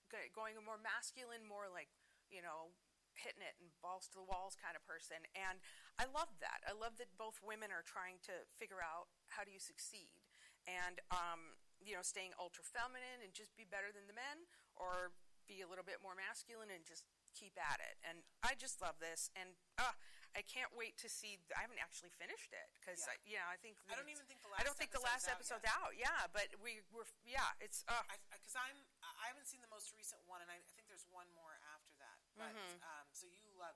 [0.09, 1.93] g- going a more masculine, more like
[2.27, 2.73] you know
[3.17, 5.19] hitting it and balls to the walls kind of person.
[5.35, 5.59] And
[5.99, 6.63] I love that.
[6.63, 10.23] I love that both women are trying to figure out how do you succeed,
[10.63, 14.47] and um, you know staying ultra feminine and just be better than the men,
[14.79, 15.11] or
[15.43, 17.03] be a little bit more masculine and just
[17.35, 17.99] keep at it.
[18.07, 19.91] And I just love this, and uh,
[20.37, 21.41] I can't wait to see.
[21.57, 23.43] I haven't actually finished it because Yeah.
[23.43, 23.45] yeah.
[23.51, 25.99] I think I don't even think the I don't last think the last episode's out.
[25.99, 27.49] Yeah, but we were yeah.
[27.59, 30.87] It's uh, because I'm I haven't seen the most recent one, and I, I think
[30.87, 32.17] there's one more after that.
[32.39, 32.79] But Mm-hmm.
[32.87, 33.75] um, so you love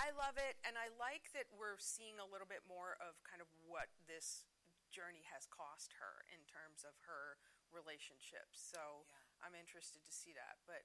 [0.00, 3.44] I love it, and I like that we're seeing a little bit more of kind
[3.44, 4.48] of what this
[4.88, 7.36] journey has cost her in terms of her
[7.70, 8.58] relationships.
[8.58, 9.46] So Yeah.
[9.46, 10.58] I'm interested to see that.
[10.66, 10.82] But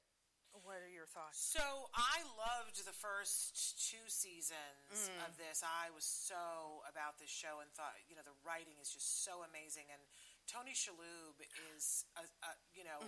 [0.64, 1.40] what are your thoughts?
[1.42, 3.56] So I loved the first
[3.92, 5.26] two seasons Mm.
[5.28, 5.64] of this.
[5.64, 9.44] I was so about this show and thought, you know, the writing is just so
[9.44, 9.92] amazing.
[9.92, 10.00] And
[10.48, 11.42] Tony Shalhoub
[11.76, 13.00] is, a, a, you know,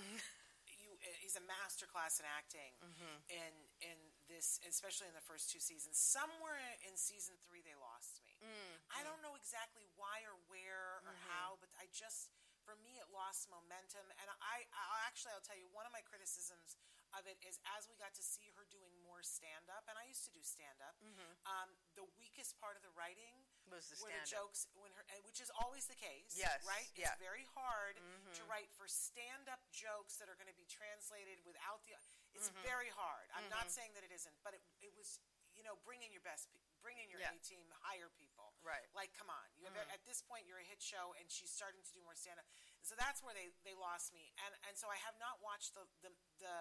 [0.67, 3.15] you he's a master class in acting Mm-hmm.
[3.29, 3.97] in in
[4.29, 8.75] this especially in the first two seasons somewhere in season three they lost me Mm-hmm.
[8.93, 12.29] i don't know exactly why or where or how but i just
[12.67, 16.03] for me it lost momentum and i i actually i'll tell you one of my
[16.05, 16.77] criticisms
[17.15, 20.05] of it is as we got to see her doing more stand up and i
[20.05, 20.99] used to do stand up
[21.47, 23.33] um, the weakest part of the writing
[23.67, 23.83] Mm-hmm.
[23.83, 27.11] Was the were the jokes when her which is always the case Yes, right yeah.
[27.11, 27.27] it's Mm-hmm.
[27.27, 31.91] very hard to write for stand-up jokes that are going to be translated without the
[32.35, 32.63] it's Mm-hmm.
[32.67, 35.19] very hard i'm not saying that it isn't but it, it was
[35.57, 37.33] you know bring in your best pe- bring in your Yeah.
[37.33, 38.83] a team hire people Right.
[38.87, 38.99] Mm-hmm.
[38.99, 41.81] like come on you have at this point you're a hit show and she's starting
[41.81, 42.45] to do more stand-up
[42.85, 45.85] so that's where they they lost me and and so i have not watched the
[46.05, 46.11] the
[46.43, 46.55] the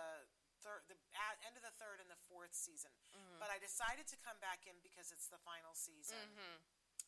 [0.65, 0.97] third the
[1.45, 3.37] end of the third and the fourth season Mm-hmm.
[3.43, 6.57] but i decided to come back in because it's the final season Mm-hmm.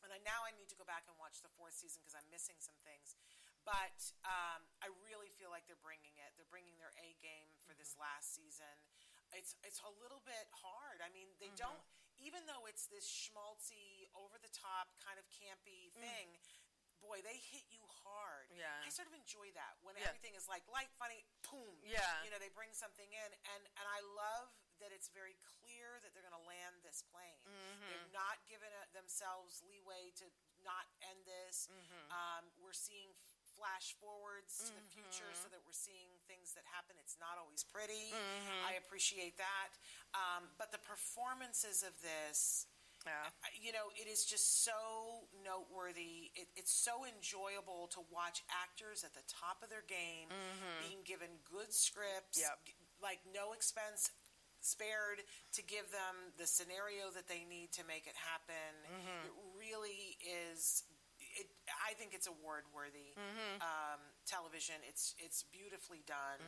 [0.05, 2.29] and I, now I need to go back and watch the fourth season because I'm
[2.31, 3.17] missing some things.
[3.67, 6.33] But um, I really feel like they're bringing it.
[6.39, 8.05] They're bringing their A game for this Mm-hmm.
[8.05, 8.75] last season.
[9.35, 11.01] It's it's a little bit hard.
[11.05, 11.69] I mean, they Mm-hmm.
[11.69, 11.83] don't
[12.19, 16.35] even though it's this schmaltzy, over the top, kind of campy thing.
[16.99, 18.51] Boy, they hit you hard.
[18.51, 18.59] Mm.
[18.59, 18.83] Yeah.
[18.83, 20.11] I sort of enjoy that when Yeah.
[20.11, 21.79] everything is like light, funny, boom.
[21.79, 22.03] Yeah.
[22.27, 24.51] You know, they bring something in, and and I love
[24.83, 27.39] that it's very clear that they're going to land this plane.
[27.47, 27.87] Mm-hmm.
[27.87, 30.27] They're not giving uh themselves leeway to
[30.63, 31.71] not end this.
[31.71, 32.11] Mm-hmm.
[32.11, 33.15] Um, we're seeing
[33.59, 35.43] flash forwards to the future Mm-hmm.
[35.43, 36.95] so that we're seeing things that happen.
[37.03, 38.09] It's not always pretty.
[38.15, 38.71] Mm-hmm.
[38.71, 39.69] I appreciate that.
[40.15, 42.65] Um, but the performances of this.
[43.07, 43.31] Yeah.
[43.55, 46.31] You know, it is just so noteworthy.
[46.35, 50.27] It, it's so enjoyable to watch actors at the top of their game
[50.83, 52.59] being given good scripts, Yep.
[52.67, 54.11] g- like no expense
[54.59, 55.23] spared
[55.55, 58.75] to give them the scenario that they need to make it happen.
[59.23, 60.19] It really
[60.51, 60.83] is.
[61.37, 61.45] It,
[61.85, 63.13] I think it's award worthy
[63.61, 64.81] um, television.
[64.85, 66.41] It's it's beautifully done.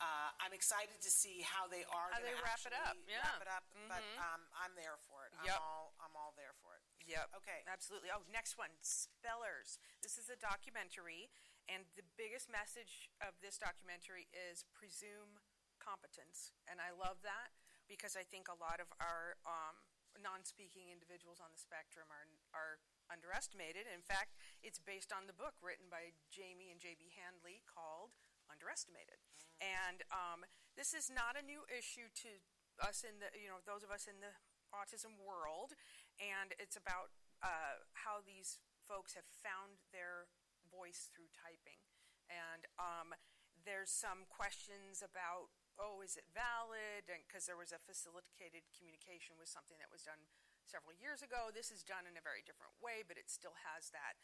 [0.00, 2.08] Uh, I'm excited to see how they are.
[2.08, 3.20] How they wrap it up, yeah.
[3.20, 3.64] Wrap it up.
[3.88, 5.36] But um, I'm there for it.
[5.44, 5.60] Yep.
[5.60, 6.82] I'm all I'm all there for it.
[7.04, 7.36] Yep.
[7.44, 7.60] Okay.
[7.68, 8.08] Absolutely.
[8.08, 9.76] Oh, next one, Spellers.
[10.00, 11.28] This is a documentary,
[11.68, 15.36] and the biggest message of this documentary is presume
[15.76, 17.52] competence, and I love that
[17.84, 19.76] because I think a lot of our um,
[20.20, 23.86] non-speaking individuals on the spectrum are are underestimated.
[23.90, 27.14] In fact, it's based on the book written by Jamie and J.B.
[27.14, 28.16] Handley called
[28.48, 29.20] Underestimated,
[29.60, 30.44] and um,
[30.76, 32.42] this is not a new issue to
[32.82, 34.34] us in the you know those of us in the
[34.74, 35.72] autism world,
[36.18, 40.28] and it's about uh, how these folks have found their
[40.68, 41.80] voice through typing,
[42.28, 43.16] and um,
[43.64, 45.48] there's some questions about
[45.78, 47.06] oh is it valid?
[47.06, 50.20] Because there was a facilitated communication with something that was done
[50.64, 51.52] several years ago.
[51.52, 54.16] This is done in a very different way but it still has that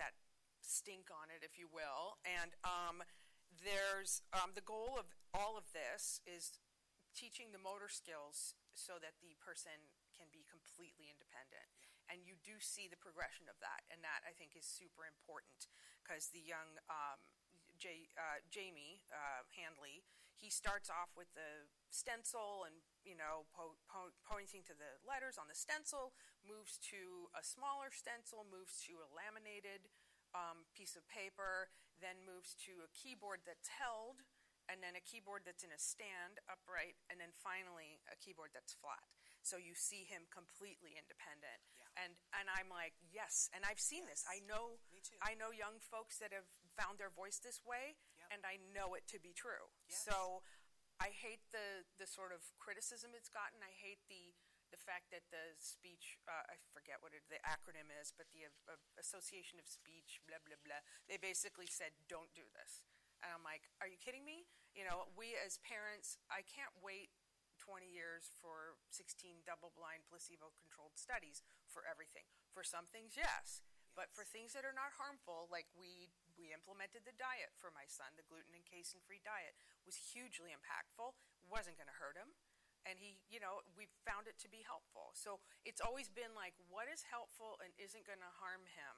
[0.00, 0.16] that
[0.62, 2.22] stink on it if you will.
[2.24, 3.02] And um,
[3.60, 6.60] there's um, the goal of all of this is
[7.12, 11.68] teaching the motor skills so that the person can be completely independent.
[12.08, 15.70] And you do see the progression of that, and that I think is super important
[16.02, 17.20] because the young um,
[17.78, 20.04] J, uh, Jamie uh, Handley,
[20.42, 25.38] he starts off with the stencil and you know po- po- pointing to the letters
[25.38, 26.10] on the stencil,
[26.42, 29.86] moves to a smaller stencil, moves to a laminated
[30.34, 31.70] um, piece of paper,
[32.02, 34.26] then moves to a keyboard that's held,
[34.66, 38.74] and then a keyboard that's in a stand upright, and then finally a keyboard that's
[38.74, 39.06] flat.
[39.42, 41.62] So you see him completely independent.
[41.74, 42.06] Yeah.
[42.06, 44.26] And and I'm like, yes, and I've seen this.
[44.26, 45.18] I know Me too.
[45.22, 47.98] I know young folks that have found their voice this way.
[48.32, 49.68] And I know it to be true.
[49.84, 50.00] Yes.
[50.08, 50.40] So
[50.96, 53.60] I hate the the sort of criticism it's gotten.
[53.60, 54.32] I hate the
[54.72, 58.48] the fact that the speech uh, I forget what it, the acronym is, but the
[58.64, 60.80] uh, Association of Speech blah blah blah.
[61.06, 62.80] They basically said don't do this,
[63.20, 64.48] and I'm like, are you kidding me?
[64.72, 67.12] You know, we as parents, I can't wait
[67.60, 72.26] 20 years for 16 double-blind placebo-controlled studies for everything.
[72.50, 73.62] For some things, yes.
[73.92, 77.84] But for things that are not harmful, like we we implemented the diet for my
[77.84, 79.52] son, the gluten and casein free diet
[79.84, 81.12] was hugely impactful.
[81.44, 82.32] wasn't going to hurt him,
[82.88, 85.12] and he, you know, we found it to be helpful.
[85.12, 88.94] So it's always been like, what is helpful and isn't going to harm him,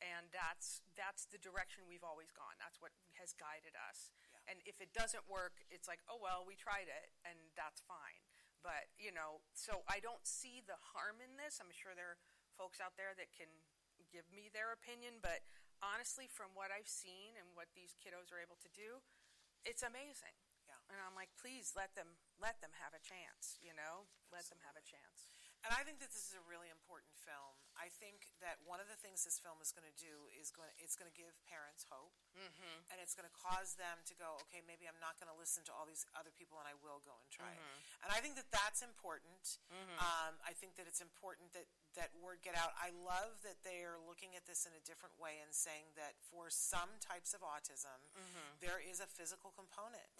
[0.00, 2.58] and that's that's the direction we've always gone.
[2.58, 4.10] That's what has guided us.
[4.32, 4.56] Yeah.
[4.56, 8.24] And if it doesn't work, it's like, oh well, we tried it, and that's fine.
[8.64, 11.62] But you know, so I don't see the harm in this.
[11.62, 12.22] I'm sure there are
[12.58, 13.50] folks out there that can
[14.12, 15.40] give me their opinion, but
[15.80, 19.00] honestly, from what I've seen and what these kiddos are able to do,
[19.64, 20.36] it's amazing.
[20.68, 20.78] Yeah.
[20.92, 23.58] And I'm like, please let them let them have a chance.
[23.58, 25.32] You know, let them have a chance.
[25.62, 27.54] And I think that this is a really important film.
[27.78, 30.66] I think that one of the things this film is going to do is going
[30.66, 32.88] to, it's going to give parents hope, Mm-hmm.
[32.90, 35.62] and it's going to cause them to go, okay, maybe I'm not going to listen
[35.68, 37.78] to all these other people, and I will go and try Mm-hmm.
[37.78, 38.02] it.
[38.02, 39.60] And I think that that's important.
[40.00, 42.72] Um, I think that it's important that that word get out.
[42.80, 46.16] I love that they are looking at this in a different way and saying that
[46.26, 48.48] for some types of autism, Mm-hmm.
[48.64, 50.10] there is a physical component,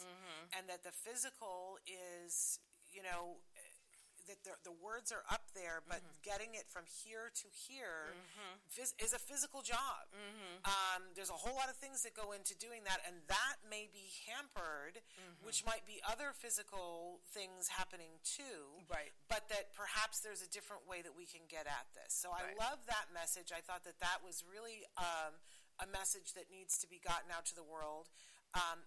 [0.55, 2.61] and that the physical is,
[2.93, 3.41] you know,
[4.29, 6.23] that the, the words are up there, but Mm-hmm.
[6.27, 8.15] getting it from here to here
[8.71, 10.09] phys- is a physical job.
[10.15, 10.65] Mm-hmm.
[10.67, 13.87] Um, there's a whole lot of things that go into doing that, and that may
[13.93, 15.47] be hampered, Mm-hmm.
[15.47, 18.83] which might be other physical things happening too.
[18.91, 19.11] Right.
[19.29, 22.15] But that perhaps there's a different way that we can get at this.
[22.15, 23.51] So I love that message.
[23.55, 25.35] I thought that that was really um,
[25.81, 28.09] a message that needs to be gotten out to the world.
[28.55, 28.85] Um,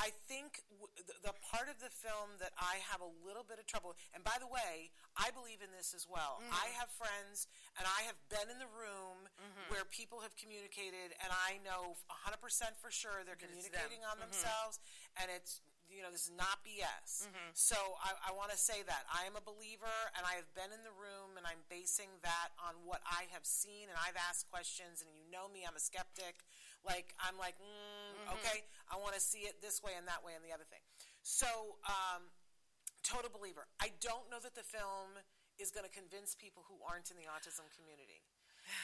[0.00, 3.58] I- think w- the, the part of the film that I have a little bit
[3.58, 6.38] of trouble, and by the way, I believe in this as well.
[6.38, 6.54] Mm-hmm.
[6.54, 9.66] I have friends, and I have been in the room Mm-hmm.
[9.74, 12.38] where people have communicated, and I know 100%
[12.78, 14.10] for sure they're communicating them.
[14.12, 14.78] on themselves,
[15.18, 17.26] and it's you know this is not BS.
[17.26, 17.50] Mm-hmm.
[17.58, 20.70] So I, I want to say that I am a believer, and I have been
[20.70, 24.46] in the room, and I'm basing that on what I have seen, and I've asked
[24.54, 26.46] questions, and you know me, I'm a skeptic.
[26.86, 30.32] Like I'm like, mm, okay, I want to see it this way and that way
[30.34, 30.80] and the other thing.
[31.22, 32.32] So, um,
[33.04, 33.68] total believer.
[33.80, 35.20] I don't know that the film
[35.60, 38.24] is going to convince people who aren't in the autism community.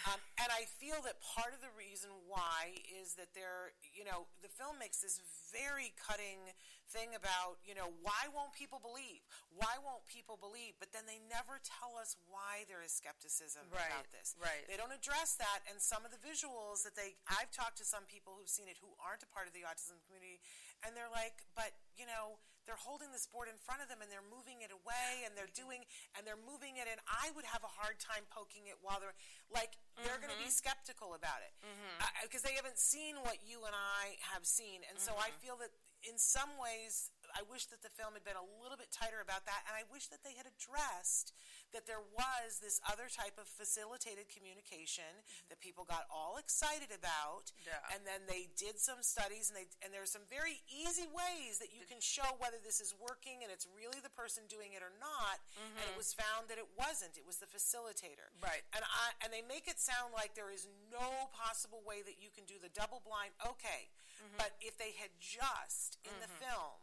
[0.07, 4.27] Um, and I feel that part of the reason why is that they're, you know,
[4.43, 5.19] the film makes this
[5.51, 6.53] very cutting
[6.87, 9.27] thing about, you know, why won't people believe?
[9.51, 10.79] Why won't people believe?
[10.79, 14.39] But then they never tell us why there is skepticism Right, about this.
[14.39, 14.63] right.
[14.71, 18.07] They don't address that, and some of the visuals that they, I've talked to some
[18.07, 20.39] people who've seen it who aren't a part of the autism community,
[20.87, 24.11] and they're like, but, you know, they're holding this board in front of them and
[24.11, 25.87] they're moving it away and they're doing
[26.19, 29.17] and they're moving it and I would have a hard time poking it while they're
[29.49, 30.61] like they're going to be mm-hmm.
[30.61, 31.55] skeptical about it.
[31.63, 32.05] Mm-hmm.
[32.05, 35.41] Uh, because they haven't seen what you and I have seen and so I mm-hmm.
[35.41, 35.73] feel that
[36.05, 39.45] in some ways I wish that the film had been a little bit tighter about
[39.45, 41.37] that and I wish that they had addressed
[41.77, 45.53] that there was this other type of facilitated communication mm-hmm.
[45.53, 47.77] that people got all excited about Yeah.
[47.93, 51.77] and then they did some studies and they and there's some very easy ways that
[51.77, 54.95] you can show whether this is working and it's really the person doing it or
[54.97, 56.01] not and it mm-hmm.
[56.01, 57.21] was found that it wasn't.
[57.21, 58.33] It was the facilitator.
[58.41, 58.65] Right.
[58.73, 62.33] and I and they make it sound like there is no possible way that you
[62.33, 63.93] can do the double blind okay.
[64.17, 64.41] Mm-hmm.
[64.41, 66.81] But if they had just in the film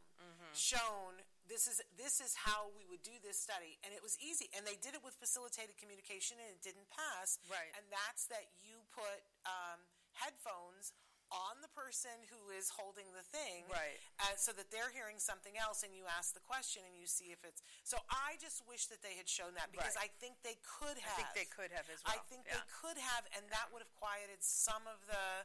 [0.55, 4.47] shown this is this is how we would do this study and it was easy
[4.55, 7.71] and they did it with facilitated communication and it didn't pass Right.
[7.75, 9.83] and that's that you put um,
[10.15, 10.93] headphones
[11.33, 13.97] on the person who is holding the thing Right.
[14.21, 17.33] uh, so that they're hearing something else and you ask the question and you see
[17.33, 20.13] if it's so i just wish that they had shown that because Right.
[20.13, 22.13] i think they could have I think they could have as well.
[22.15, 22.55] I think yeah.
[22.61, 25.43] they could have, and that would have quieted some of the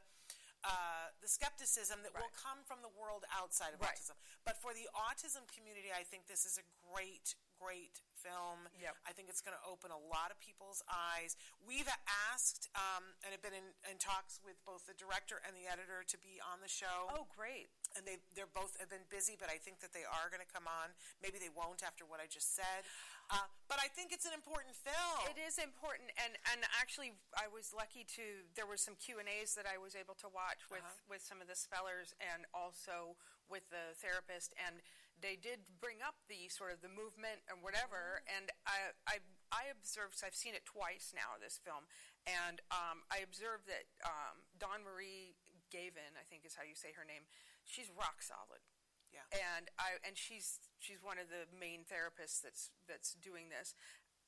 [0.67, 3.95] uh, the skepticism that will come from the world outside of Right.
[3.95, 4.19] autism.
[4.43, 8.67] But for the autism community, I think this is a great, great film.
[8.83, 8.99] Yep.
[9.07, 11.39] I think it's going to open a lot of people's eyes.
[11.63, 11.87] We've
[12.31, 16.03] asked um, and have been in, in talks with both the director and the editor
[16.03, 17.71] to be on the show Oh, great.
[17.99, 20.49] And they they're both have been busy, but I think that they are going to
[20.49, 20.95] come on.
[21.19, 22.87] Maybe they won't after what I just said,
[23.35, 25.27] uh, but I think it's an important film.
[25.27, 28.47] It is important, and and actually, I was lucky to.
[28.55, 31.11] There were some Q and A's that I was able to watch with Uh-huh.
[31.11, 33.19] with some of the spellers, and also
[33.51, 34.79] with the therapist, and
[35.19, 38.23] they did bring up the sort of the movement and whatever.
[38.23, 38.37] Mm-hmm.
[38.39, 38.79] And I
[39.11, 39.17] I
[39.51, 40.15] I observed.
[40.21, 41.35] So I've seen it twice now.
[41.41, 41.91] This film,
[42.29, 45.35] and um, I observed that um, Dawn Marie
[45.69, 47.25] Gavin, I think is how you say her name.
[47.69, 48.64] She's rock solid
[49.12, 49.25] yeah.
[49.57, 53.75] and I and she's she's one of the main therapists that's that's doing this.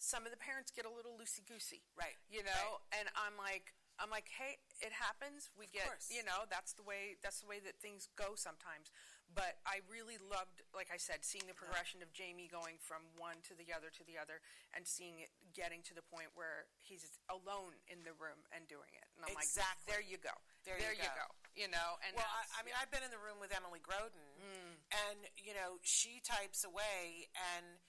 [0.01, 3.76] Some of the parents get a little loosey goosey, Right, You know, and I'm like,
[4.01, 5.53] I'm like, hey, it happens.
[5.53, 6.09] We get, course.
[6.09, 8.88] you know, that's the way that's the way that things go sometimes.
[9.30, 13.45] But I really loved, like I said, seeing the progression of Jamie going from one
[13.47, 14.43] to the other to the other,
[14.74, 18.91] and seeing it getting to the point where he's alone in the room and doing
[18.97, 19.07] it.
[19.14, 19.86] And I'm Exactly.
[19.86, 20.34] like, there you go,
[20.66, 21.28] There you go.
[21.30, 22.74] You know, and Well, I, I mean.
[22.78, 24.74] I've been in the room with Emily Grodin, Mm.
[25.11, 27.80] and you know, she types away, and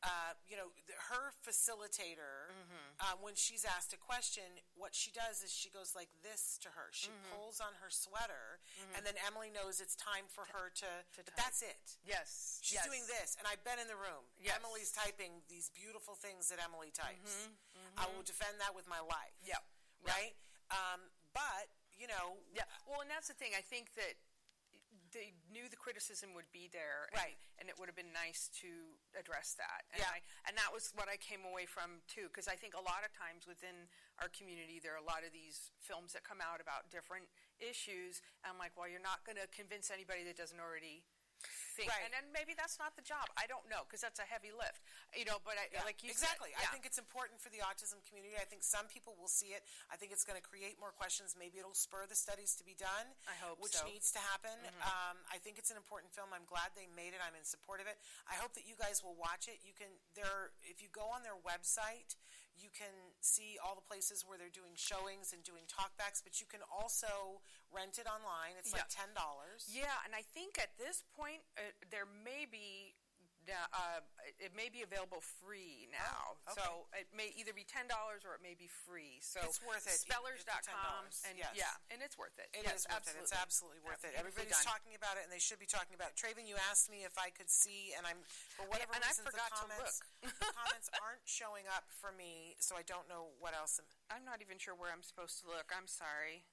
[0.00, 2.88] uh, you know, th- her facilitator, Mm-hmm.
[3.04, 6.72] um, when she's asked a question, what she does is she goes like this to
[6.72, 6.88] her.
[6.90, 7.36] She Mm-hmm.
[7.36, 8.64] pulls on her sweater,
[8.96, 10.88] and then Emily knows it's time for her to.
[11.04, 11.36] to but type.
[11.36, 12.00] that's it.
[12.08, 12.88] yes, She's yes.
[12.88, 14.24] doing this, and I've been in the room.
[14.40, 14.56] Yes.
[14.56, 17.52] Emily's typing these beautiful things that Emily types.
[18.00, 19.36] I will defend that with my life.
[19.44, 19.52] Mm-hmm.
[19.52, 19.62] Yep.
[20.00, 20.32] Right.
[20.72, 21.00] Um,
[21.36, 21.68] but
[22.00, 22.64] you know, Yeah.
[22.88, 23.52] Well, and that's the thing.
[23.52, 24.16] I think that
[25.12, 27.34] they knew the criticism would be there, Right.
[27.58, 29.84] And, and it would have been nice to address that.
[29.92, 30.08] And Yeah.
[30.08, 33.04] I, and that was what I came away from too, because I think a lot
[33.04, 33.90] of times within
[34.22, 37.28] our community there are a lot of these films that come out about different
[37.58, 38.22] issues.
[38.42, 41.04] And I'm like, well, you're not going to convince anybody that doesn't already.
[41.78, 41.88] Think.
[41.88, 42.04] Right.
[42.04, 43.24] And then maybe that's not the job.
[43.40, 44.84] I don't know because that's a heavy lift,
[45.16, 45.40] you know.
[45.40, 46.52] But I, Yeah, like you exactly.
[46.52, 48.36] said, I think it's important for the autism community.
[48.36, 49.64] I think some people will see it.
[49.88, 51.38] I think it's going to create more questions.
[51.38, 53.16] Maybe it'll spur the studies to be done.
[53.24, 53.86] I hope which so.
[53.86, 53.96] Mm-hmm.
[53.96, 54.52] needs to happen.
[54.84, 56.28] Um, I think it's an important film.
[56.36, 57.20] I'm glad they made it.
[57.24, 57.96] I'm in support of it.
[58.28, 59.62] I hope that you guys will watch it.
[59.64, 62.18] You can there if you go on their website,
[62.62, 66.20] you can see all the places where they're doing showings and doing talkbacks.
[66.22, 67.40] But you can also
[67.72, 68.56] rent it online.
[68.60, 69.66] It's like ten dollars.
[69.68, 72.94] Yeah, and I think at this point uh, there may be.
[73.48, 74.04] Uh,
[74.38, 76.60] it may be available free now, Oh, okay.
[76.60, 79.18] so it may either be ten dollars or it may be free.
[79.24, 81.50] So It's worth it, Spellers.com, $10, and yes.
[81.56, 82.46] yeah, and it's worth it.
[82.54, 83.20] It yes, is worth absolutely.
[83.20, 83.26] it.
[83.26, 84.12] It's absolutely worth it.
[84.14, 86.16] Everybody's talking about it, and they should be talking about it.
[86.20, 88.22] Traven, you asked me if I could see, and I'm
[88.54, 90.30] for whatever and I forgot the to comments look.
[90.40, 93.80] the comments aren't showing up for me, so I don't know what else.
[93.82, 95.72] am- I'm not even sure where I'm supposed to look.
[95.74, 96.46] I'm sorry.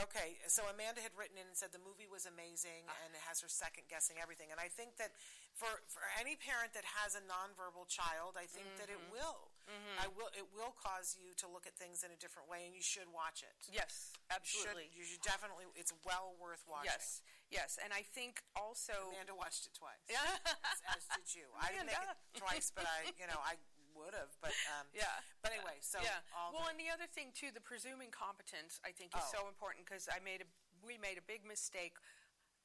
[0.00, 2.96] Okay, so Amanda had written in and said the movie was amazing, Ah.
[3.04, 4.48] and it has her second guessing everything.
[4.48, 5.12] And I think that
[5.52, 9.12] for for any parent that has a nonverbal child, I think that it Mm-hmm.
[9.12, 9.52] will.
[10.00, 10.28] I will.
[10.36, 13.08] It will cause you to look at things in a different way, and you should
[13.12, 13.54] watch it.
[13.72, 14.88] Yes, You should- absolutely.
[14.92, 15.64] You should definitely.
[15.76, 16.90] It's well worth watching.
[16.92, 18.92] Yes, yes, and I think also.
[19.12, 20.02] Amanda watched it twice.
[20.08, 20.18] Yeah.
[20.72, 21.46] as, as did you.
[21.60, 22.16] I didn't make Amanda.
[22.34, 23.56] it twice, but I, you know, I
[24.02, 24.34] would have.
[24.42, 25.22] But um, Yeah.
[25.40, 26.20] But anyway, so yeah.
[26.52, 29.38] well, the- and the other thing too, the presuming competence, I think, is Oh.
[29.38, 30.48] so important because I made a
[30.82, 31.94] we made a big mistake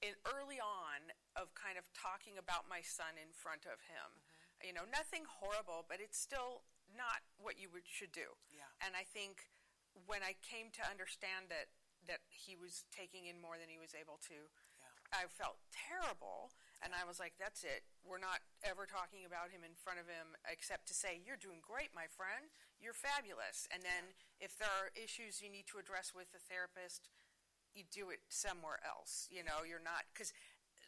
[0.01, 4.09] in early on of kind of talking about my son in front of him.
[4.17, 4.65] Mm-hmm.
[4.65, 6.65] You know, nothing horrible, but it's still
[6.97, 8.33] not what you would should do.
[8.49, 8.65] Yeah.
[8.81, 9.49] And I think
[10.09, 11.69] when I came to understand that
[12.09, 14.49] that he was taking in more than he was able to,
[15.11, 16.53] I felt terrible.
[16.83, 17.81] And I was like, that's it.
[18.05, 21.57] We're not ever talking about him in front of him except to say, you're doing
[21.57, 22.53] great, my friend.
[22.77, 23.65] You're fabulous.
[23.73, 27.09] And then if there are issues you need to address with the therapist,
[27.73, 29.25] you do it somewhere else.
[29.33, 30.33] You know, you're not, because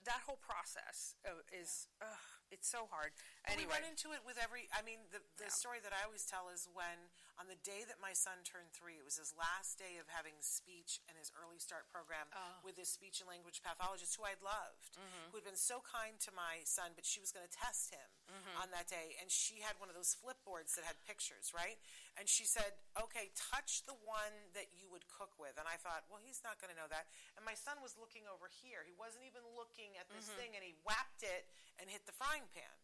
[0.06, 2.22] that whole process uh, is, ugh,
[2.54, 3.14] it's so hard.
[3.46, 3.66] Anyway.
[3.66, 4.70] we run into it with every.
[4.74, 5.62] I mean, the the Yeah.
[5.62, 9.00] story that I always tell is when on the day that my son turned three,
[9.00, 12.60] it was his last day of having speech and his early start program Oh.
[12.68, 15.32] with his speech and language pathologist, who I'd loved, Mm-hmm.
[15.32, 18.10] who had been so kind to my son, but she was going to test him
[18.30, 18.56] Mm-hmm.
[18.62, 21.80] on that day, and she had one of those flip boards that had pictures, right?
[22.20, 26.06] And she said, "Okay, touch the one that you would cook with." And I thought,
[26.12, 27.08] well, he's not going to know that.
[27.40, 30.38] And my son was looking over here; he wasn't even looking at this Mm-hmm.
[30.38, 31.48] thing, and he whacked it
[31.82, 32.76] and hit the frying pan.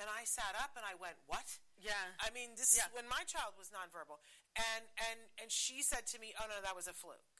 [0.00, 2.16] And I sat up and I went, "What?" Yeah.
[2.18, 2.88] I mean, this Yeah.
[2.88, 4.18] is when my child was nonverbal,
[4.56, 7.36] and and and she said to me, "Oh no, that was a fluke."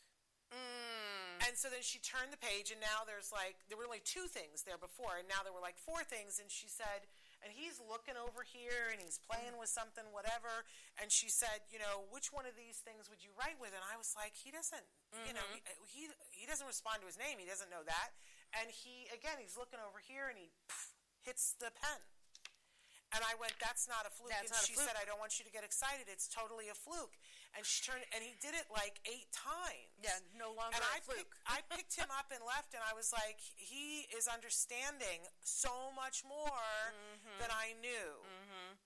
[0.53, 1.47] Mm.
[1.47, 4.29] And so then she turned the page, and now there's like there were only two
[4.29, 6.39] things there before, and now there were like four things.
[6.39, 7.07] And she said,
[7.41, 10.67] and he's looking over here, and he's playing with something, whatever.
[11.01, 13.73] And she said, you know, which one of these things would you write with?
[13.73, 14.85] And I was like, he doesn't,
[15.25, 17.39] you know, he, he he doesn't respond to his name.
[17.41, 18.11] He doesn't know that.
[18.61, 20.93] And he again, he's looking over here, and he pff,
[21.23, 22.03] hits the pen.
[23.11, 24.87] And I went, "That's not a fluke." That's and she fluke.
[24.87, 26.07] said, "I don't want you to get excited.
[26.07, 27.19] It's totally a fluke."
[27.59, 29.91] And she turned, and he did it like eight times.
[29.99, 31.27] Yeah, no longer And a I fluke.
[31.27, 35.91] Picked, I picked him up and left, and I was like, he is understanding so
[35.99, 36.63] much more
[36.95, 37.39] Mm-hmm.
[37.43, 38.23] than I knew.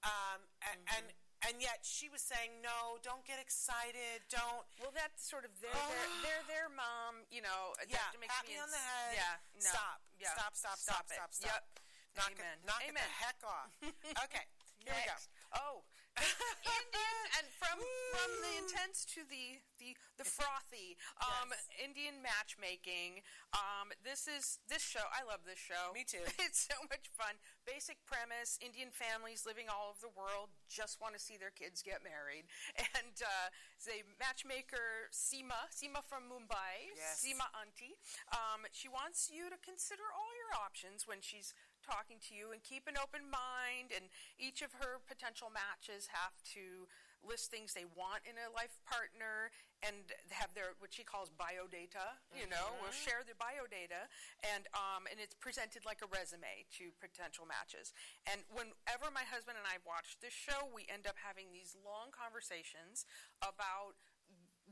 [0.04, 0.40] Um,
[0.72, 1.04] and, and
[1.44, 4.24] and yet she was saying, "No, don't get excited.
[4.32, 7.76] Don't." Well, that's sort of their, their, their, their mom, you know.
[7.84, 9.12] Yeah, pat me on the head.
[9.20, 9.68] Yeah, no.
[9.68, 10.00] Stop.
[10.16, 10.32] Yeah.
[10.32, 10.52] Stop.
[10.56, 10.78] Stop.
[10.80, 11.04] Stop.
[11.12, 11.20] it.
[11.20, 11.30] Stop.
[11.36, 11.52] Stop.
[11.52, 11.83] Yep.
[12.16, 12.56] Knock Amen.
[12.62, 12.66] it.
[12.66, 13.70] Knock it the heck off.
[14.24, 14.44] Okay.
[14.84, 15.16] Here we go.
[15.56, 15.76] Oh,
[16.62, 17.80] Indian and from
[18.14, 21.66] from the intense to the the the frothy um, Yes.
[21.82, 23.24] Indian matchmaking.
[23.50, 25.02] Um, this is this show.
[25.10, 25.90] I love this show.
[25.90, 26.22] Me too.
[26.46, 27.34] It's so much fun.
[27.66, 31.82] Basic premise: Indian families living all over the world just want to see their kids
[31.82, 32.46] get married,
[32.94, 33.48] and uh,
[33.82, 37.24] the matchmaker Seema, Seema from Mumbai, Yes.
[37.24, 37.98] Seema Auntie.
[38.30, 42.64] Um, she wants you to consider all your options when she's talking to you and
[42.64, 44.08] keep an open mind and
[44.40, 46.88] each of her potential matches have to
[47.24, 49.48] list things they want in a life partner
[49.80, 54.08] and have their what she calls biodata you know we'll share the biodata
[54.44, 57.92] and um, and it's presented like a resume to potential matches.
[58.28, 62.12] And whenever my husband and i watch this show we end up having these long
[62.12, 63.08] conversations
[63.40, 63.96] about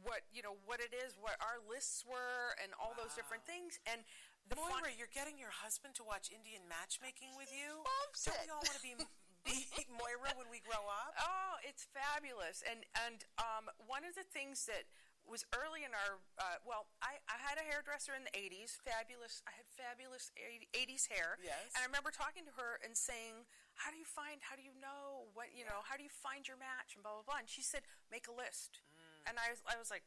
[0.00, 3.78] what you know what it is what our lists were and all those different things.
[3.84, 4.04] And
[4.49, 7.82] the fun- Moira, you're getting your husband to watch Indian matchmaking with you.
[7.82, 8.47] loves Don't it.
[8.47, 8.95] we all want to be,
[9.47, 9.57] be
[9.90, 11.14] Moira when we grow up?
[11.20, 12.62] Oh, it's fabulous.
[12.66, 14.84] And and um, one of the things that
[15.22, 16.18] was early in our.
[16.34, 18.74] Uh, well, I, I had a hairdresser in the '80s.
[18.82, 19.43] Fabulous.
[19.47, 20.34] I had fabulous
[20.74, 21.38] '80s hair.
[21.38, 21.72] Yes.
[21.78, 23.47] And I remember talking to her and saying,
[23.78, 24.43] "How do you find?
[24.43, 25.55] How do you know what?
[25.55, 27.38] You know, how do you find your match?" And blah blah blah.
[27.38, 28.82] And she said, "Make a list."
[29.22, 30.03] And I was, I was like,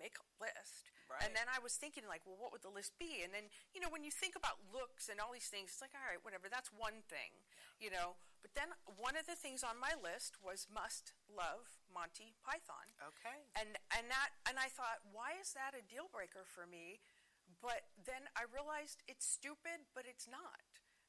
[0.00, 1.20] "Make a list." Right.
[1.20, 3.20] And then I was thinking, like, well, what would the list be?
[3.20, 5.92] And then, you know, when you think about looks and all these things, it's like,
[5.92, 7.44] all right, whatever, that's one thing,
[7.76, 8.16] you know.
[8.44, 12.92] But then one of the things on my list was must love Monty Python.
[13.00, 13.48] Okay.
[13.56, 17.00] And and that and I thought, why is that a deal breaker for me?
[17.64, 20.60] But then I realized it's stupid, but it's not.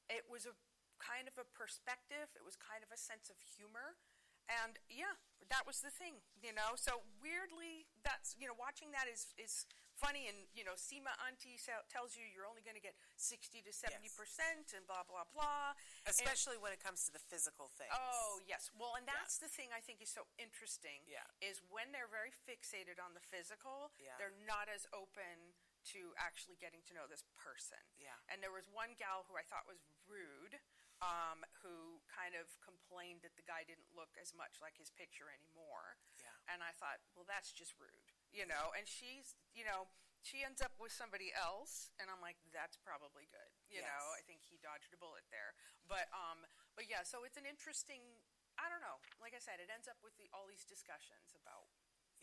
[0.07, 0.55] It was a
[0.95, 2.31] kind of a perspective.
[2.39, 3.99] It was kind of a sense of humor.
[4.47, 5.19] And yeah,
[5.51, 6.79] that was the thing, you know.
[6.79, 9.67] So weirdly, that's you know, watching that is is
[9.97, 10.27] funny.
[10.27, 11.57] And you know, Seema Auntie
[11.91, 15.73] tells you you're only going to get sixty to seventy percent, and blah blah blah.
[16.05, 17.93] Especially and, when it comes to the physical things.
[17.95, 19.47] Oh yes, well, and that's yeah.
[19.47, 21.07] the thing I think is so interesting.
[21.07, 21.25] Yeah.
[21.39, 24.15] is when they're very fixated on the physical, yeah.
[24.19, 25.55] they're not as open
[25.93, 27.79] to actually getting to know this person.
[28.01, 28.17] Yeah.
[28.27, 30.57] And there was one gal who I thought was rude
[31.03, 35.27] um, who kind of complained that the guy didn't look as much like his picture
[35.27, 35.99] anymore.
[36.17, 36.33] Yeah.
[36.47, 38.75] And I thought, well, that's just rude, you know.
[38.75, 39.87] And she's, you know,
[40.19, 43.87] she ends up with somebody else, and I'm like, that's probably good, you yes.
[43.87, 44.03] know.
[44.11, 45.55] I think he dodged a bullet there,
[45.87, 46.43] but um,
[46.75, 47.07] but yeah.
[47.07, 48.03] So it's an interesting.
[48.59, 48.99] I don't know.
[49.19, 51.67] Like I said, it ends up with the, all these discussions about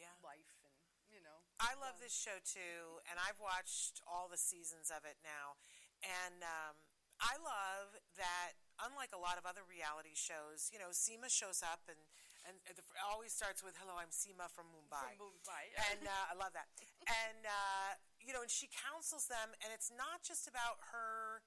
[0.00, 0.12] yeah.
[0.24, 0.76] life and
[1.08, 1.44] you know.
[1.60, 5.60] I love this show too, and I've watched all the seasons of it now,
[6.02, 6.74] and um,
[7.22, 11.86] I love that unlike a lot of other reality shows, you know, Seema shows up
[11.86, 12.02] and
[12.46, 15.90] and it always starts with "Hello, I'm Seema from Mumbai." From Mumbai, yeah.
[15.94, 16.68] and uh, I love that.
[17.06, 21.42] and uh, you know, and she counsels them, and it's not just about her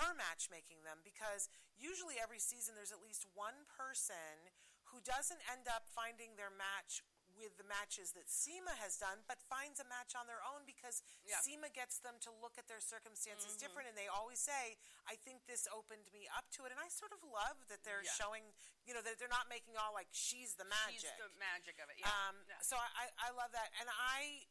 [0.00, 4.48] her matchmaking them because usually every season there's at least one person
[4.88, 7.04] who doesn't end up finding their match
[7.34, 11.02] with the matches that Seema has done, but finds a match on their own because
[11.26, 11.38] yeah.
[11.42, 13.62] Seema gets them to look at their circumstances mm-hmm.
[13.62, 13.86] different.
[13.90, 16.72] And they always say, I think this opened me up to it.
[16.72, 18.18] And I sort of love that they're yeah.
[18.18, 18.54] showing,
[18.86, 21.04] you know, that they're not making all like she's the magic.
[21.04, 22.10] She's the magic of it, yeah.
[22.10, 22.58] Um, yeah.
[22.62, 23.74] So I, I love that.
[23.82, 24.46] And I,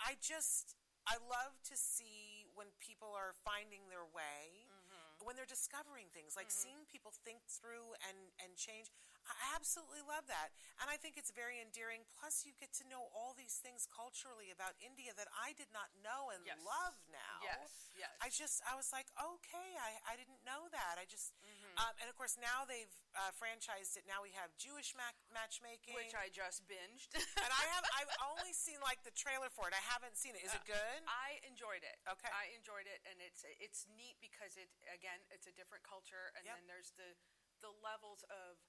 [0.00, 0.76] I just,
[1.08, 4.68] I love to see when people are finding their way.
[4.68, 5.24] Mm-hmm.
[5.24, 6.68] When they're discovering things, like mm-hmm.
[6.68, 8.92] seeing people think through and, and change,
[9.26, 10.54] I absolutely love that.
[10.78, 12.06] And I think it's very endearing.
[12.14, 15.90] Plus, you get to know all these things culturally about India that I did not
[15.98, 16.58] know and yes.
[16.62, 17.36] love now.
[17.42, 18.14] Yes, yes.
[18.22, 21.00] I just, I was like, okay, I, I didn't know that.
[21.00, 21.74] I just, mm-hmm.
[21.80, 24.06] um, and of course, now they've uh, franchised it.
[24.06, 25.96] Now we have Jewish ma- matchmaking.
[25.98, 27.10] Which I just binged.
[27.44, 29.74] and I have, I've only seen like the trailer for it.
[29.74, 30.44] I haven't seen it.
[30.46, 30.98] Is uh, it good?
[31.08, 31.96] I enjoyed it.
[32.06, 32.30] Okay.
[32.30, 33.02] I enjoyed it.
[33.08, 36.30] And it's, it's neat because it, again, it's a different culture.
[36.38, 36.60] And yep.
[36.60, 37.16] then there's the,
[37.64, 38.60] the levels of,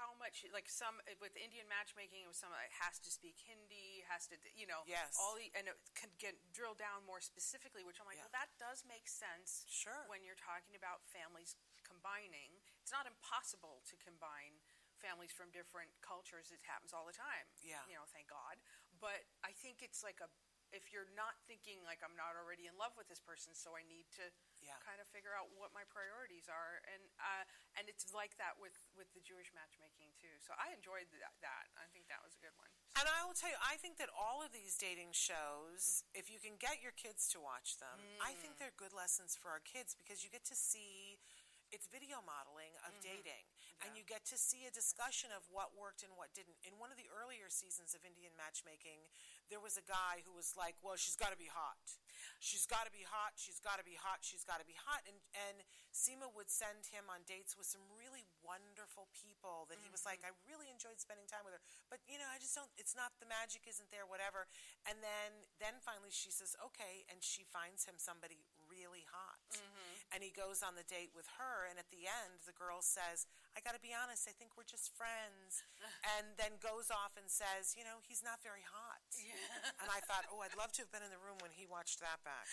[0.00, 4.00] how much like some with Indian matchmaking it was some it has to speak Hindi
[4.08, 5.20] has to you know yes.
[5.20, 8.24] all the and it can get drill down more specifically which I'm like yeah.
[8.24, 10.08] well that does make sense sure.
[10.08, 12.56] when you're talking about families combining.
[12.80, 14.62] It's not impossible to combine
[15.02, 16.54] families from different cultures.
[16.54, 17.50] It happens all the time.
[17.60, 17.82] Yeah.
[17.90, 18.56] You know thank God.
[19.02, 20.28] But I think it's like a
[20.70, 23.82] if you're not thinking like I'm not already in love with this person, so I
[23.86, 24.26] need to
[24.62, 24.78] yeah.
[24.82, 27.44] kind of figure out what my priorities are, and uh,
[27.78, 30.32] and it's like that with with the Jewish matchmaking too.
[30.42, 31.34] So I enjoyed that.
[31.42, 31.66] that.
[31.78, 32.70] I think that was a good one.
[32.98, 36.42] And I will tell you, I think that all of these dating shows, if you
[36.42, 38.18] can get your kids to watch them, mm.
[38.18, 41.22] I think they're good lessons for our kids because you get to see
[41.70, 43.14] it's video modeling of mm-hmm.
[43.14, 43.86] dating yeah.
[43.86, 46.90] and you get to see a discussion of what worked and what didn't in one
[46.90, 49.06] of the earlier seasons of indian matchmaking
[49.50, 51.98] there was a guy who was like well she's got to be hot
[52.38, 55.02] she's got to be hot she's got to be hot she's got to be hot
[55.06, 59.88] and and Seema would send him on dates with some really wonderful people that he
[59.90, 60.36] was like Mm-hmm.
[60.36, 63.14] I really enjoyed spending time with her but you know I just don't it's not
[63.22, 64.50] the magic isn't there whatever
[64.84, 69.99] and then then finally she says okay and she finds him somebody really hot Mm-hmm.
[70.10, 73.26] And he goes on the date with her and at the end the girl says
[73.54, 75.62] I got to be honest I think we're just friends
[76.18, 79.34] and then goes off and says you know he's not very hot Yeah.
[79.82, 81.98] and I thought oh I'd love to have been in the room when he watched
[82.02, 82.46] that back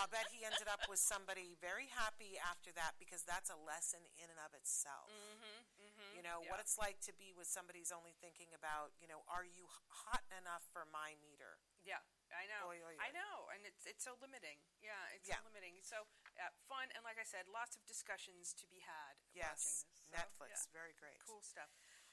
[0.00, 4.00] I'll bet he ended up with somebody very happy after that because that's a lesson
[4.20, 6.10] in and of itself Mm-hmm, mm-hmm.
[6.16, 6.50] you know yeah.
[6.52, 9.64] what it's like to be with somebody who's only thinking about you know are you
[10.06, 12.00] hot enough for my meter Yeah,
[12.32, 12.72] I know.
[12.72, 14.58] Oy, oy, I know, and it's it's so limiting.
[14.80, 15.38] Yeah, it's Yeah.
[15.40, 15.78] so limiting.
[15.84, 16.08] So
[16.40, 20.08] uh, fun, and like I said, lots of discussions to be had watching yes this.
[20.08, 21.68] So, Netflix yeah, very great cool stuff.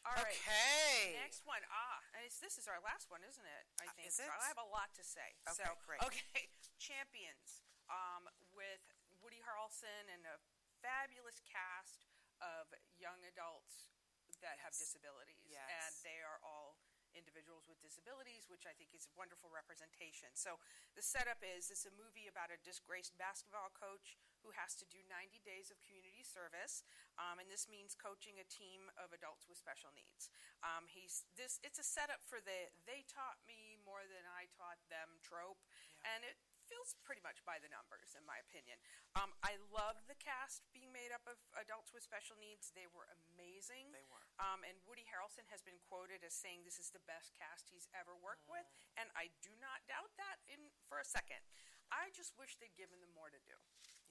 [0.07, 0.31] All right.
[0.31, 3.63] okay Next one, ah, and it's, this is our last one, isn't it?
[3.83, 4.31] I Uh, think is it?
[4.31, 5.35] I have a lot to say.
[5.51, 5.99] Okay, so, great.
[6.07, 6.47] Okay,
[6.79, 8.79] champions um, with
[9.19, 10.39] Woody Harrelson and a
[10.79, 12.07] fabulous cast
[12.39, 13.91] of young adults
[14.39, 15.67] that have disabilities, Yes.
[15.67, 16.79] and they are all
[17.17, 20.33] individuals with disabilities, which I think is a wonderful representation.
[20.37, 20.61] So
[20.93, 25.01] the setup is it's a movie about a disgraced basketball coach who has to do
[25.07, 26.85] 90 days of community service,
[27.19, 30.31] um, and this means coaching a team of adults with special needs.
[30.63, 34.79] Um, he's this it's a setup for the they taught me more than I taught
[34.87, 36.15] them trope, yeah.
[36.15, 36.39] and it
[36.69, 38.77] feels pretty much by the numbers, in my opinion.
[39.17, 42.69] Um, I love the cast being made up of adults with special needs.
[42.71, 43.89] They were amazing.
[43.89, 44.23] They were.
[44.37, 47.89] Um, and Woody Harrelson has been quoted as saying this is the best cast he's
[47.97, 48.55] ever worked mm.
[48.61, 48.67] with,
[49.01, 51.41] and I do not doubt that in for a second.
[51.89, 53.57] I just wish they'd given them more to do.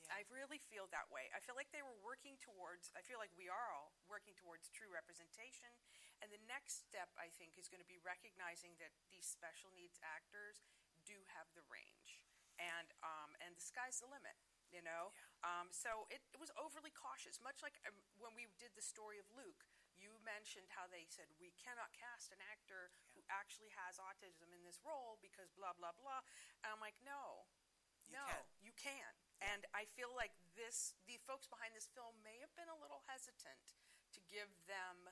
[0.02, 0.18] Yeah.
[0.18, 1.30] I really feel that way.
[1.30, 4.66] I feel like they were working towards, I feel like we are all working towards
[4.74, 5.70] true representation.
[6.18, 10.02] And the next step, I think, is going to be recognizing that these special needs
[10.02, 10.66] actors
[11.06, 12.18] do have the range
[12.58, 14.36] and um, and the sky's the limit.
[14.68, 15.48] You know, yeah.
[15.48, 17.40] um, so it, it, was overly cautious.
[17.40, 19.64] Much like um, when we did the story of Luke,
[19.96, 23.16] you mentioned how they said we cannot cast an actor yeah.
[23.16, 26.20] who actually has autism in this role because blah blah blah.
[26.60, 27.48] And I'm like, no,
[28.04, 28.44] you no, can.
[28.60, 29.12] you can.
[29.40, 29.56] Yeah.
[29.56, 33.00] And I feel like this, the folks behind this film may have been a little
[33.08, 33.78] hesitant
[34.12, 35.08] to give them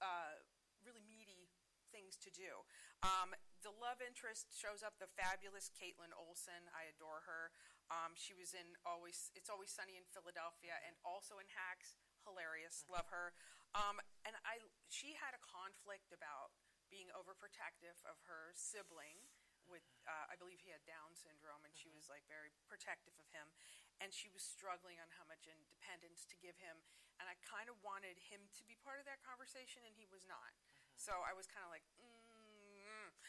[0.00, 0.40] uh,
[0.84, 1.50] really meaty
[1.90, 2.62] things to do.
[3.02, 3.32] Um,
[3.66, 6.70] the love interest shows up the fabulous Kaitlin Olson.
[6.70, 7.50] I adore her.
[7.90, 11.98] Um, she was in always It's Always Sunny in Philadelphia and also in Hacks.
[12.22, 12.94] Hilarious, mm-hmm.
[12.94, 13.34] love her.
[13.74, 16.54] Um, and I she had a conflict about
[16.86, 19.18] being overprotective of her sibling
[19.66, 21.98] with uh, I believe he had Down syndrome, and she mm-hmm.
[21.98, 23.50] was like very protective of him,
[23.98, 26.82] and she was struggling on how much independence to give him,
[27.18, 30.22] and I kind of wanted him to be part of that conversation, and he was
[30.26, 30.54] not.
[30.54, 30.98] Mm-hmm.
[31.02, 31.86] So I was kind of like.
[31.98, 32.25] Mm,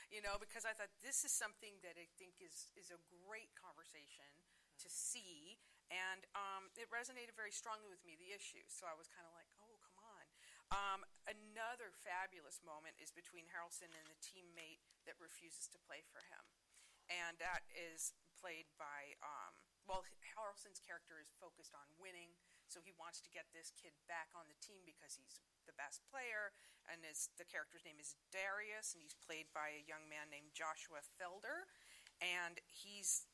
[0.08, 3.52] you know, because I thought this is something that I think is is a great
[3.56, 4.80] conversation mm-hmm.
[4.84, 5.60] to see,
[5.92, 8.64] and um, it resonated very strongly with me the issue.
[8.72, 10.26] So I was kind of like, oh, come on.
[10.68, 16.24] Um, another fabulous moment is between Harrelson and the teammate that refuses to play for
[16.28, 16.44] him,
[17.08, 19.16] and that is played by.
[19.24, 19.56] Um,
[19.88, 20.04] well,
[20.36, 22.36] Harrelson's character is focused on winning,
[22.68, 26.04] so he wants to get this kid back on the team because he's the best
[26.08, 26.56] player,
[26.88, 30.56] and his, the character's name is Darius, and he's played by a young man named
[30.56, 31.68] Joshua Felder,
[32.24, 33.28] and he's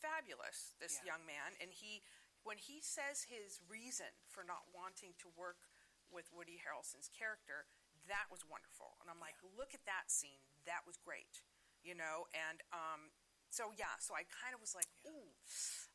[0.00, 0.76] fabulous.
[0.80, 1.12] This yeah.
[1.12, 2.00] young man, and he,
[2.44, 5.68] when he says his reason for not wanting to work
[6.08, 7.68] with Woody Harrelson's character,
[8.08, 9.52] that was wonderful, and I'm like, yeah.
[9.60, 11.44] look at that scene, that was great,
[11.84, 13.12] you know, and um,
[13.52, 15.12] so yeah, so I kind of was like, yeah.
[15.12, 15.28] ooh,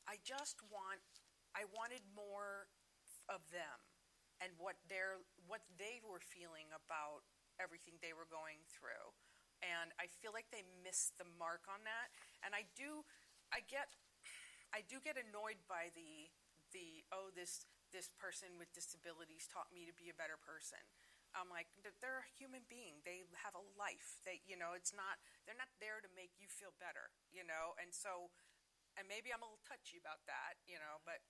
[0.06, 1.02] I just want,
[1.54, 2.68] I wanted more
[3.30, 3.78] of them
[4.44, 7.24] and what their what they were feeling about
[7.62, 9.14] everything they were going through.
[9.64, 12.12] And I feel like they missed the mark on that.
[12.44, 13.08] And I do
[13.54, 13.88] I get
[14.74, 16.28] I do get annoyed by the
[16.74, 20.82] the oh this this person with disabilities taught me to be a better person.
[21.34, 23.02] I'm like they're a human being.
[23.06, 24.20] They have a life.
[24.26, 27.14] They you know it's not they're not there to make you feel better.
[27.32, 28.34] You know and so
[28.98, 30.60] and maybe I'm a little touchy about that.
[30.66, 31.24] You know but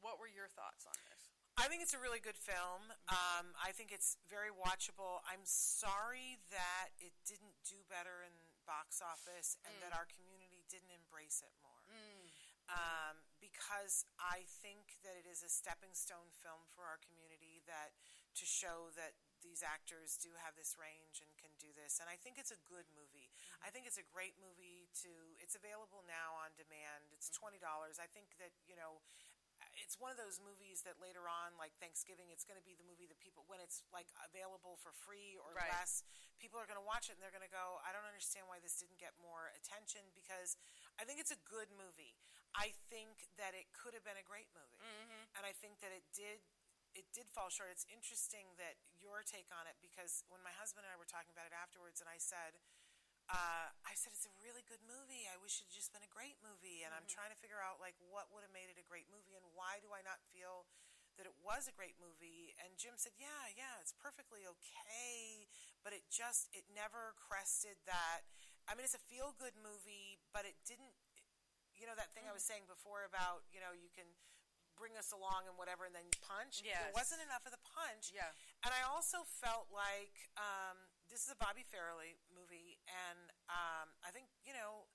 [0.00, 1.30] what were your thoughts on this?
[1.60, 2.88] I think it's a really good film.
[3.12, 5.20] Um, I think it's very watchable.
[5.28, 8.32] I'm sorry that it didn't do better in
[8.64, 9.80] box office and mm.
[9.84, 11.84] that our community didn't embrace it more.
[11.90, 12.32] Mm.
[12.70, 17.98] Um, because I think that it is a stepping stone film for our community that
[18.38, 21.98] to show that these actors do have this range and can do this.
[21.98, 23.32] And I think it's a good movie.
[23.34, 23.66] Mm-hmm.
[23.66, 25.10] I think it's a great movie to
[25.42, 27.10] it's available now on demand.
[27.10, 27.58] It's mm-hmm.
[27.58, 27.98] $20.
[27.98, 29.02] I think that, you know,
[29.78, 32.86] it's one of those movies that later on, like Thanksgiving, it's going to be the
[32.86, 35.70] movie that people, when it's like available for free or right.
[35.70, 36.02] less,
[36.42, 38.58] people are going to watch it and they're going to go, I don't understand why
[38.58, 40.58] this didn't get more attention because
[40.98, 42.18] I think it's a good movie.
[42.56, 44.82] I think that it could have been a great movie.
[44.82, 45.38] Mm-hmm.
[45.38, 46.42] And I think that it did
[46.94, 47.70] it did fall short.
[47.70, 51.30] It's interesting that your take on it because when my husband and I were talking
[51.30, 52.58] about it afterwards, and I said,
[53.30, 55.30] uh, I said it's a really good movie.
[55.30, 57.06] I wish it had just been a great movie, and mm-hmm.
[57.06, 59.46] I'm trying to figure out like what would have made it a great movie, and
[59.54, 60.66] why do I not feel
[61.14, 62.58] that it was a great movie?
[62.58, 65.46] And Jim said, Yeah, yeah, it's perfectly okay,
[65.86, 68.26] but it just it never crested that.
[68.66, 70.94] I mean, it's a feel good movie, but it didn't.
[71.78, 72.34] You know that thing mm-hmm.
[72.34, 72.66] I was mm-hmm.
[72.66, 74.10] saying before about you know you can
[74.80, 76.64] bring us along and whatever, and then punch.
[76.64, 76.80] Yes.
[76.80, 78.14] There wasn't enough of the punch.
[78.14, 78.32] Yeah.
[78.64, 80.80] And I also felt like um,
[81.12, 84.90] this is a Bobby Farrelly movie, and um, I think you know,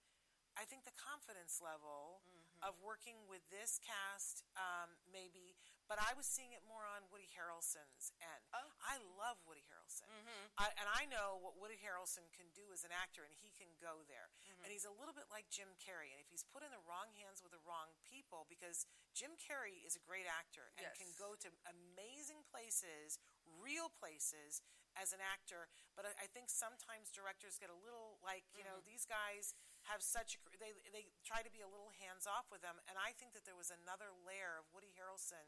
[0.56, 2.64] I think the confidence level mm-hmm.
[2.64, 5.60] of working with this cast, um, maybe,
[5.92, 8.42] but I was seeing it more on Woody Harrelson's end.
[8.56, 8.72] Oh.
[8.82, 10.44] I love Woody Harrelson, mm-hmm.
[10.56, 13.70] I, and I know what Woody Harrelson can do as an actor, and he can
[13.84, 14.32] go there.
[14.48, 14.64] Mm-hmm.
[14.64, 17.12] And he's a little bit like Jim Carrey, and if he's put in the wrong
[17.20, 20.96] hands with the wrong people, because Jim Carrey is a great actor and yes.
[20.96, 24.64] can go to amazing places, real places
[24.96, 28.80] as an actor, but I, I think sometimes directors get a little like you know
[28.80, 28.92] mm-hmm.
[28.92, 29.56] these guys
[29.92, 32.96] have such a, they they try to be a little hands off with them, and
[32.96, 35.46] I think that there was another layer of Woody Harrelson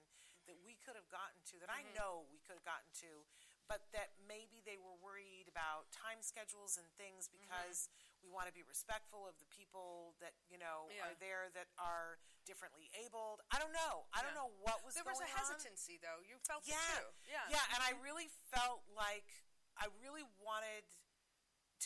[0.48, 2.00] that we could have gotten to that I mm-hmm.
[2.00, 3.28] know we could have gotten to,
[3.68, 7.44] but that maybe they were worried about time schedules and things mm-hmm.
[7.44, 7.92] because
[8.28, 11.08] we want to be respectful of the people that you know Yeah.
[11.08, 13.40] are there that are differently abled.
[13.56, 14.04] I don't know.
[14.12, 15.32] I don't know what was There was a on.
[15.40, 16.20] hesitancy, though.
[16.28, 17.10] You felt Yeah, it too.
[17.32, 17.48] Yeah.
[17.56, 19.28] yeah, and I really felt like
[19.80, 20.84] I really wanted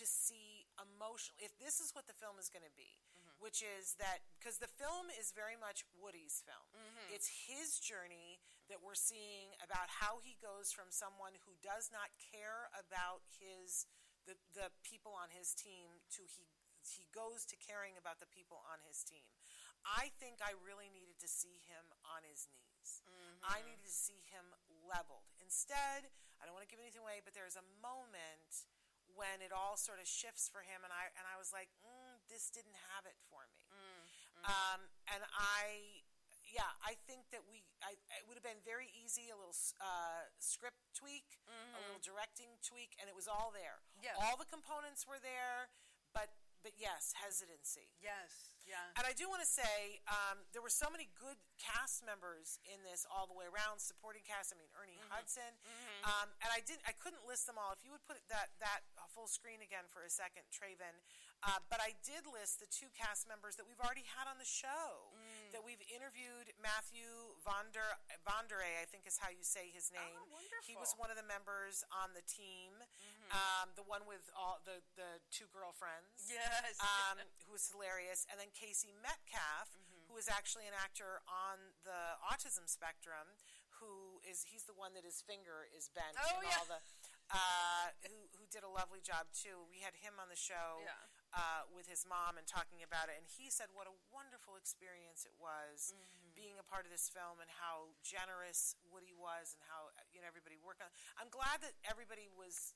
[0.01, 1.37] to see emotional.
[1.37, 3.37] If this is what the film is going to be, Mm-hmm.
[3.43, 6.65] which is that because the film is very much Woody's film.
[6.73, 7.13] Mm-hmm.
[7.13, 8.39] It's his journey
[8.69, 13.85] that we're seeing about how he goes from someone who does not care about his
[14.25, 16.49] the the people on his team to he
[16.81, 19.25] he goes to caring about the people on his team.
[19.85, 23.05] I think I really needed to see him on his knees.
[23.45, 24.53] I needed to see him
[24.85, 25.29] leveled.
[25.41, 28.65] Instead, I don't want to give anything away, but there's a moment
[29.13, 32.17] when it all sort of shifts for him, and I and I was like, mm,
[32.29, 33.61] this didn't have it for me.
[34.41, 36.00] Um, and I,
[36.51, 40.27] yeah, I think that we, I, it would have been very easy, a little uh,
[40.37, 43.79] script tweak, a little directing tweak, and it was all there.
[44.03, 44.19] Yeah.
[44.19, 45.71] All the components were there,
[46.11, 46.31] but
[46.61, 47.89] but yes, hesitancy.
[47.97, 48.53] Yes.
[48.69, 48.93] Yeah.
[48.93, 52.77] And I do want to say um, there were so many good cast members in
[52.85, 54.53] this all the way around, supporting cast.
[54.53, 55.57] I mean, Ernie Hudson,
[56.05, 57.73] um, and I didn't, I couldn't list them all.
[57.73, 60.93] If you would put that that uh, full screen again for a second, Traven.
[61.41, 64.45] Uh, but I did list the two cast members that we've already had on the
[64.45, 65.09] show.
[65.57, 70.15] That we've interviewed Matthew Vonder Vondere, I think is how you say his name.
[70.63, 72.71] He was one of the members on the team,
[73.33, 76.77] um, the one with all the the two girlfriends Yes.
[76.79, 80.13] um, who was hilarious, and then Casey Metcalfe, Mm-hmm.
[80.13, 83.33] who is actually an actor on the autism spectrum,
[83.81, 86.55] who is he's the one that his finger is bent Oh, and yeah.
[86.61, 86.79] all the
[87.33, 89.67] uh, who who did a lovely job too.
[89.67, 90.95] We had him on the show Yeah.
[91.31, 95.23] Uh, with his mom and talking about it, and he said what a wonderful experience
[95.23, 96.35] it was Mm-hmm.
[96.35, 100.27] being a part of this film and how generous Woody was and how you know
[100.27, 100.89] everybody worked on.
[101.19, 102.73] I'm glad that everybody was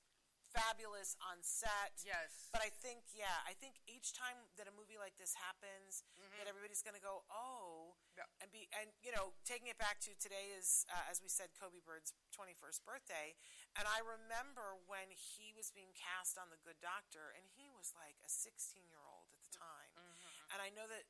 [0.55, 1.99] fabulous on set.
[2.07, 2.47] Yes.
[2.55, 6.07] But I think, yeah, I think each time that a movie like this happens,
[6.39, 8.23] that everybody's going to go, oh, Mm-hmm.
[8.23, 8.39] Yeah.
[8.39, 11.51] and be, and you know, taking it back to today is, uh, as we said,
[11.59, 13.35] Coby Bird's 21st birthday,
[13.75, 17.91] and I remember when he was being cast on The Good Doctor, and he was
[17.91, 19.91] like a 16 year old at the time,
[20.55, 21.03] and I know that.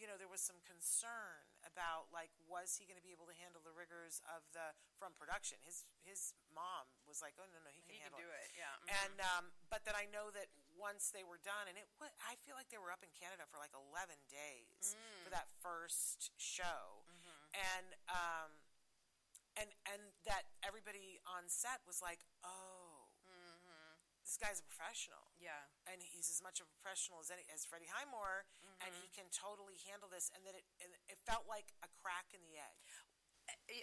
[0.00, 3.36] You know, there was some concern about like, was he going to be able to
[3.38, 5.58] handle the rigors of the from production?
[5.64, 8.48] His his mom was like, oh no no, he can he can handle do it.
[8.54, 8.72] Yeah.
[8.82, 8.86] mhm.
[9.06, 12.34] and um, but that I know that once they were done, and it wa I
[12.42, 14.94] feel like they were up in Canada for like eleven days
[15.24, 17.06] for that first show,
[17.54, 18.50] and um,
[19.56, 22.91] and and that everybody on set was like, oh,
[24.32, 25.28] this guy's a professional.
[25.36, 25.68] yeah.
[25.84, 28.48] And he's as much of a professional as any as Freddie Highmore,
[28.80, 29.04] and mm-hmm.
[29.04, 30.32] he can totally handle this.
[30.32, 30.64] And then it,
[31.04, 32.80] it felt like a crack in the egg.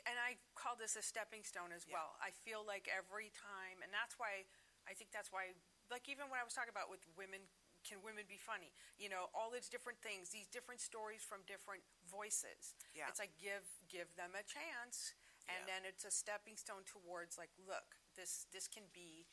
[0.10, 2.02] and I call this a stepping stone as Yeah.
[2.02, 2.18] well.
[2.18, 4.50] I feel like every time, and that's why
[4.90, 5.54] I think that's why,
[5.94, 7.46] like even when I was talking about with women,
[7.86, 8.74] can women be funny?
[8.98, 12.74] You know, all these different things, these different stories from different voices.
[12.98, 13.06] Yeah.
[13.06, 15.14] It's like give give them a chance,
[15.46, 15.78] and Yeah.
[15.78, 19.30] then it's a stepping stone towards like, look, this this can be.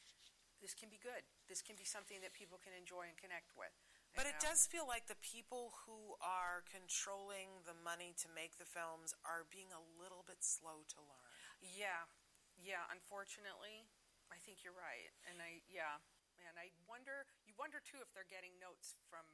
[0.61, 1.23] This can be good.
[1.47, 3.73] This can be something that people can enjoy and connect with.
[4.17, 4.49] But it know?
[4.49, 9.45] does feel like the people who are controlling the money to make the films are
[9.53, 11.37] being a little bit slow to learn.
[11.61, 12.09] Yeah,
[12.57, 12.89] yeah.
[12.89, 13.85] Unfortunately,
[14.33, 16.01] I think you're right, and I yeah,
[16.49, 17.29] and I wonder.
[17.45, 19.29] You wonder too if they're getting notes from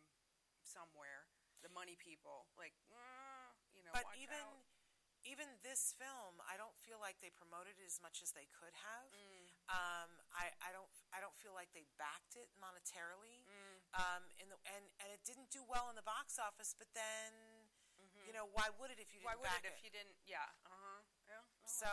[0.63, 1.31] somewhere,
[1.63, 3.95] the money people, like, uh, you know.
[3.95, 4.67] But even out.
[5.27, 8.75] even this film, I don't feel like they promoted it as much as they could
[8.83, 9.11] have.
[9.11, 9.42] Mm.
[9.73, 13.41] Um, I, I don't I don't feel like they backed it monetarily.
[13.49, 13.77] Mm.
[13.97, 16.77] Um, in the, and and it didn't do well in the box office.
[16.77, 17.33] But then,
[18.29, 19.29] you know, why would it if you Mm-hmm.
[19.29, 20.17] why didn't would back it if you didn't?
[20.29, 20.45] Yeah.
[20.69, 21.01] Uh huh.
[21.29, 21.41] Yeah.
[21.65, 21.89] no, So.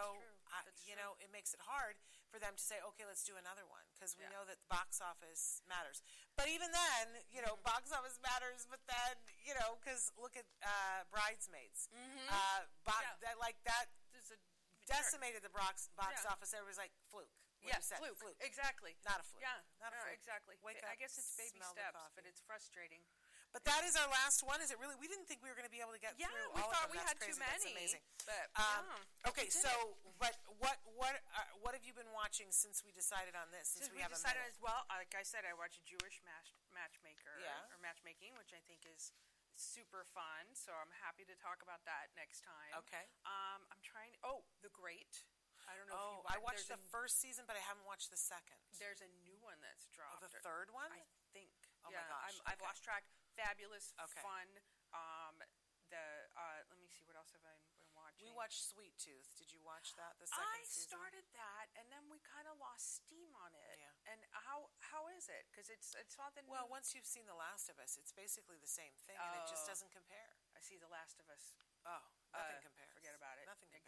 [0.50, 0.98] I, you true.
[0.98, 1.94] know, it makes it hard
[2.34, 4.34] for them to say, okay, let's do another one because we Yeah.
[4.34, 6.02] know that the box office matters.
[6.34, 7.70] But even then, you know, Mm-hmm.
[7.70, 8.66] box office matters.
[8.66, 9.14] But then,
[9.46, 12.26] you know, because look at uh, Bridesmaids, Mhm.
[12.34, 13.14] uh, bo- Yeah.
[13.30, 13.94] that like that
[14.34, 14.42] a
[14.90, 16.32] decimated the box box Yeah.
[16.34, 16.50] office.
[16.50, 17.30] Everybody's like fluke.
[17.64, 18.40] What you said, fluke.
[18.40, 18.96] Exactly.
[19.04, 19.44] Not a fluke.
[19.44, 19.60] Yeah.
[19.84, 20.16] Not a no, fluke.
[20.16, 20.56] exactly.
[20.64, 22.16] Wake I up, guess it's baby smell the steps, coffee.
[22.16, 23.04] but it's frustrating.
[23.50, 24.62] But that is our last one.
[24.62, 24.94] Is it really?
[25.02, 26.70] We didn't think we were going to be able to get Yeah, through we all
[26.70, 27.50] thought of we had That's too crazy.
[27.50, 27.74] That's many.
[27.82, 28.04] amazing.
[28.30, 30.22] But Um, yeah, okay, we did so it.
[30.22, 33.74] but what what uh, what have you been watching since we decided on this?
[33.74, 34.54] Since, Since we, have decided a minute?
[34.54, 37.74] as well, like I said, I watch a Jewish match, matchmaker Yeah.
[37.74, 39.10] or matchmaking, which I think is
[39.58, 40.54] super fun.
[40.54, 42.78] So I'm happy to talk about that next time.
[42.86, 43.10] Okay.
[43.26, 44.14] Um, I'm trying.
[44.22, 45.26] Oh, The Great.
[45.70, 47.54] I don't know if Oh, you I wa- watched there's the a- first season, but
[47.56, 48.58] I haven't watched the second.
[48.82, 50.26] There's a new one that's Oh, dropped.
[50.26, 50.90] the or- third one?
[50.92, 51.54] I think.
[51.86, 52.68] Oh my yeah, gosh, I'm, I've okay.
[52.74, 53.06] lost track.
[53.38, 54.20] Fabulous, Okay.
[54.26, 54.48] fun.
[54.92, 55.38] Um,
[55.94, 56.02] the
[56.36, 58.26] uh, let me see what else have I been watching.
[58.28, 59.26] We watched Sweet Tooth.
[59.40, 60.18] Did you watch that?
[60.20, 60.90] The second I season.
[60.92, 63.78] started that, and then we kind of lost steam on it.
[63.80, 64.12] Yeah.
[64.14, 65.48] And how how is it?
[65.50, 68.12] Because it's it's not the Well, new- once you've seen The Last of Us, it's
[68.12, 69.72] basically the same thing, and it just Oh.
[69.74, 70.36] doesn't compare.
[70.54, 71.56] I see The Last of Us.
[71.88, 72.04] Oh,
[72.36, 72.99] nothing uh, compares.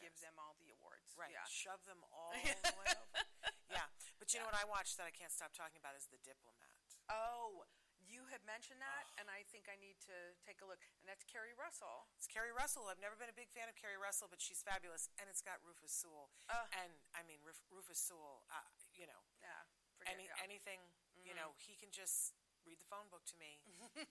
[0.01, 0.09] Forget about it.
[0.09, 0.09] Nothing It compares.
[0.09, 1.09] gives them all the awards.
[1.13, 1.29] Right.
[1.33, 1.45] Yeah.
[1.45, 2.41] Shove them all the
[2.81, 3.21] way over.
[3.69, 3.87] Yeah.
[4.17, 6.87] But you know what I watched that I can't stop talking about is The Diplomat.
[7.09, 7.65] Oh,
[8.01, 10.83] you had mentioned that, and I think I need to take a look.
[10.99, 12.11] And that's Keri Russell.
[12.19, 12.89] It's Keri Russell.
[12.91, 15.63] I've never been a big fan of Keri Russell, but she's fabulous, and it's got
[15.63, 16.27] Rufus Sewell.
[16.51, 16.67] Uh.
[16.83, 18.43] and I mean, Ruf- Rufus Sewell.
[18.51, 19.63] Uh, you know, Yeah.
[19.95, 20.35] Forget, any yeah.
[20.35, 20.47] Mm-hmm.
[20.49, 20.81] anything.
[21.21, 22.33] You know, he can just
[22.67, 23.59] read the phone book to me,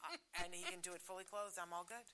[0.02, 1.56] uh, and he can do it fully clothed.
[1.58, 2.06] I'm all good.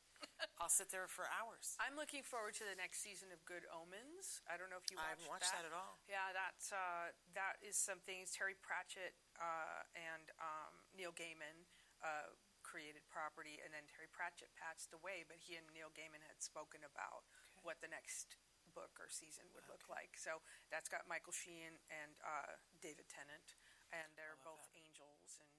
[0.60, 1.76] I'll sit there for hours.
[1.80, 4.40] I'm looking forward to the next season of Good Omens.
[4.48, 6.00] I don't know if you I watched haven't watched that at all.
[6.08, 8.24] Yeah, that's uh, that is something.
[8.28, 11.64] Terry Pratchett uh, and um, Neil Gaiman
[12.04, 12.32] uh,
[12.64, 16.82] created property, and then Terry Pratchett passed away, but he and Neil Gaiman had spoken
[16.84, 17.24] about
[17.56, 17.64] Okay.
[17.72, 18.36] what the next
[18.76, 20.18] book or season would look like.
[20.20, 23.56] So that's got Michael Sheen and uh, David Tennant,
[23.94, 24.76] and they're both that.
[24.82, 25.54] angels, and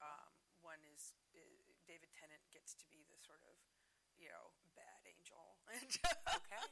[0.00, 0.30] um,
[0.64, 1.42] one is uh,
[1.92, 3.52] David Tennant gets to be the sort of
[4.16, 6.64] you know bad angel, Okay.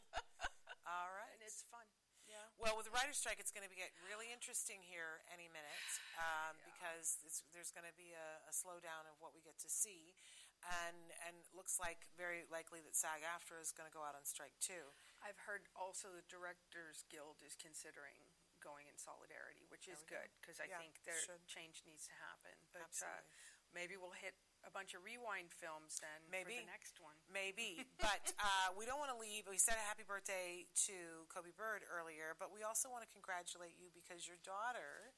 [0.89, 1.29] All right.
[1.37, 1.85] and it's fun.
[2.25, 2.47] Yeah.
[2.63, 6.55] Well, with the writer's strike, it's going to get really interesting here any minute um,
[6.57, 6.63] Yeah.
[6.73, 10.15] because it's, there's going to be a, a slowdown of what we get to see,
[10.87, 14.23] and and it looks like very likely that SAG-AFTRA is going to go out on
[14.25, 14.89] strike too.
[15.21, 18.17] I've heard also the Directors Guild is considering
[18.63, 20.21] going in solidarity, which is There we go.
[20.23, 21.43] good because I Yeah, think their should.
[21.51, 22.55] change needs to happen.
[22.77, 23.25] But uh,
[23.75, 24.37] maybe we'll hit
[24.67, 26.61] a bunch of rewind films then for Maybe.
[26.63, 27.17] the next one.
[27.31, 29.49] Maybe, but uh, we don't want to leave.
[29.49, 33.77] We said a happy birthday to Coby Bird earlier, but we also want to congratulate
[33.81, 35.17] you because your daughter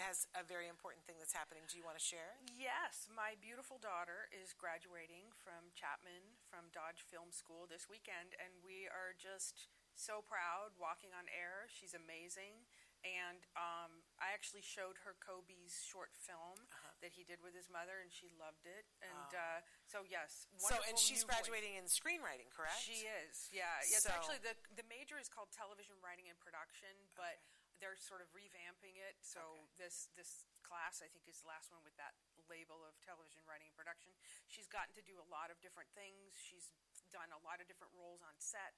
[0.00, 1.60] has a very important thing that's happening.
[1.68, 2.40] Do you want to share?
[2.56, 8.64] Yes, my beautiful daughter is graduating from Chapman from Dodge Film School this weekend, and
[8.64, 11.68] we are just so proud walking on air.
[11.68, 12.64] She's amazing.
[13.04, 16.94] And um, I actually showed her Coby's short film Uh-huh.
[17.00, 18.86] that he did with his mother, and she loved it.
[19.00, 19.38] And Oh.
[19.38, 21.46] uh, so, yes, So, and she's new voice.
[21.46, 22.82] graduating in screenwriting, correct?
[22.82, 23.78] She is, yeah.
[23.78, 27.38] yeah it's So- actually the the major is called television writing and production, but
[27.78, 29.16] they're sort of revamping it.
[29.22, 29.66] So Okay.
[29.78, 32.14] this this class, I think, is the last one with that
[32.48, 34.10] label of television writing and production.
[34.48, 36.34] She's gotten to do a lot of different things.
[36.34, 36.72] She's
[37.12, 38.74] done a lot of different roles on set,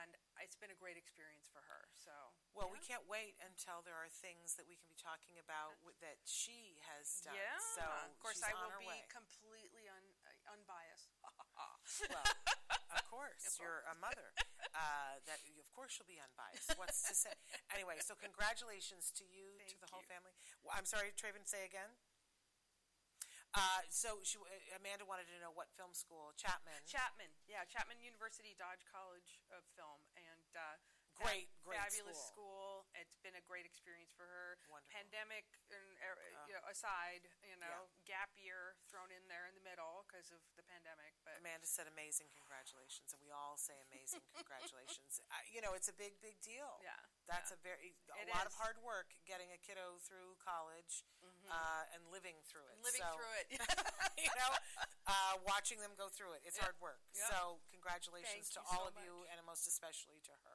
[0.00, 1.84] and it's been a great experience for her.
[1.92, 2.12] So
[2.56, 5.96] Well, we can't wait until there are things that we can be talking about with,
[6.00, 7.36] that she has done.
[7.36, 9.04] Yeah, So of course I will be way.
[9.12, 11.12] completely un, uh, unbiased.
[11.22, 12.26] well,
[12.96, 14.32] of course, you're a mother.
[14.72, 16.74] Uh, that of course she'll be unbiased.
[16.80, 17.34] What's to say?
[17.72, 20.10] Anyway, so congratulations to you, to Thank the whole you.
[20.12, 20.32] family.
[20.64, 21.44] Well, I'm sorry, Traven.
[21.44, 21.92] Say again.
[23.52, 26.32] Uh, so she, uh, Amanda wanted to know what film school?
[26.40, 26.80] Chapman.
[26.88, 30.80] Chapman, yeah, Chapman University Dodge College of Film, and uh,
[31.22, 32.82] Great, great fabulous school.
[32.84, 32.90] school.
[32.98, 34.58] It's been a great experience for her.
[34.68, 34.90] Wonderful.
[34.92, 36.46] Pandemic and, uh, Oh.
[36.50, 40.42] you know, aside, you know, gap year thrown in there in the middle because of
[40.58, 45.20] the pandemic, but Amanda said amazing congratulations, and we all say amazing congratulations.
[45.30, 46.80] Uh, you know, it's a big, big deal.
[46.82, 46.98] yeah,
[47.30, 47.56] That's yeah.
[47.56, 48.52] a very a It lot is.
[48.52, 51.04] of hard work getting a kiddo through college
[51.48, 52.76] uh, and living through it.
[52.82, 53.46] Living So, through it.
[54.18, 54.52] you know,
[55.06, 56.42] uh, watching them go through it.
[56.44, 56.64] It's Yeah.
[56.72, 57.00] hard work.
[57.14, 57.28] Yeah.
[57.28, 60.51] So congratulations Thank to all so of you, and most especially to her.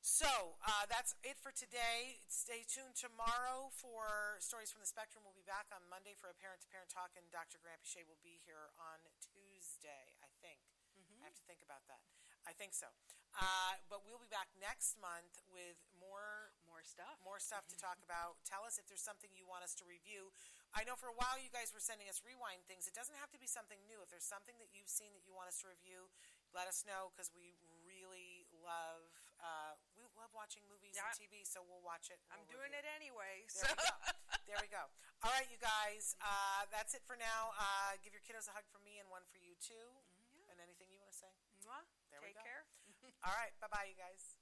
[0.00, 2.24] So uh, that's it for today.
[2.26, 5.22] Stay tuned tomorrow for Stories from the Spectrum.
[5.24, 7.60] We'll be back on Monday for a parent to parent talk, and Dr.
[7.60, 10.60] Grant Pichet will be here on Tuesday, I think.
[10.96, 12.00] I have to think about that.
[12.48, 12.88] I think so.
[13.36, 17.20] Uh, but we'll be back next month with more More stuff.
[17.22, 18.40] more stuff to talk about.
[18.48, 20.32] Tell us if there's something you want us to review.
[20.72, 22.88] I know for a while you guys were sending us rewind things.
[22.88, 24.00] It doesn't have to be something new.
[24.02, 26.08] If there's something that you've seen that you want us to review,
[26.50, 27.54] let us know because we
[27.86, 29.06] really love
[29.38, 29.78] uh,
[30.30, 31.10] love watching movies Yeah.
[31.10, 31.42] and TV.
[31.42, 32.22] So we'll watch it.
[32.30, 33.42] I'm doing it anyway.
[33.50, 33.74] There So.
[33.74, 33.98] we go.
[34.46, 34.84] There we go.
[35.26, 36.14] All right, you guys.
[36.22, 37.50] Uh, that's it for now.
[37.58, 39.90] Uh, give your kiddos a hug from me and one for you too.
[40.50, 41.30] And anything you want to say?
[41.66, 41.82] Mwah.
[42.14, 42.46] There we Take go.
[42.46, 42.62] care.
[43.26, 43.50] All right.
[43.58, 44.39] Bye bye, you guys.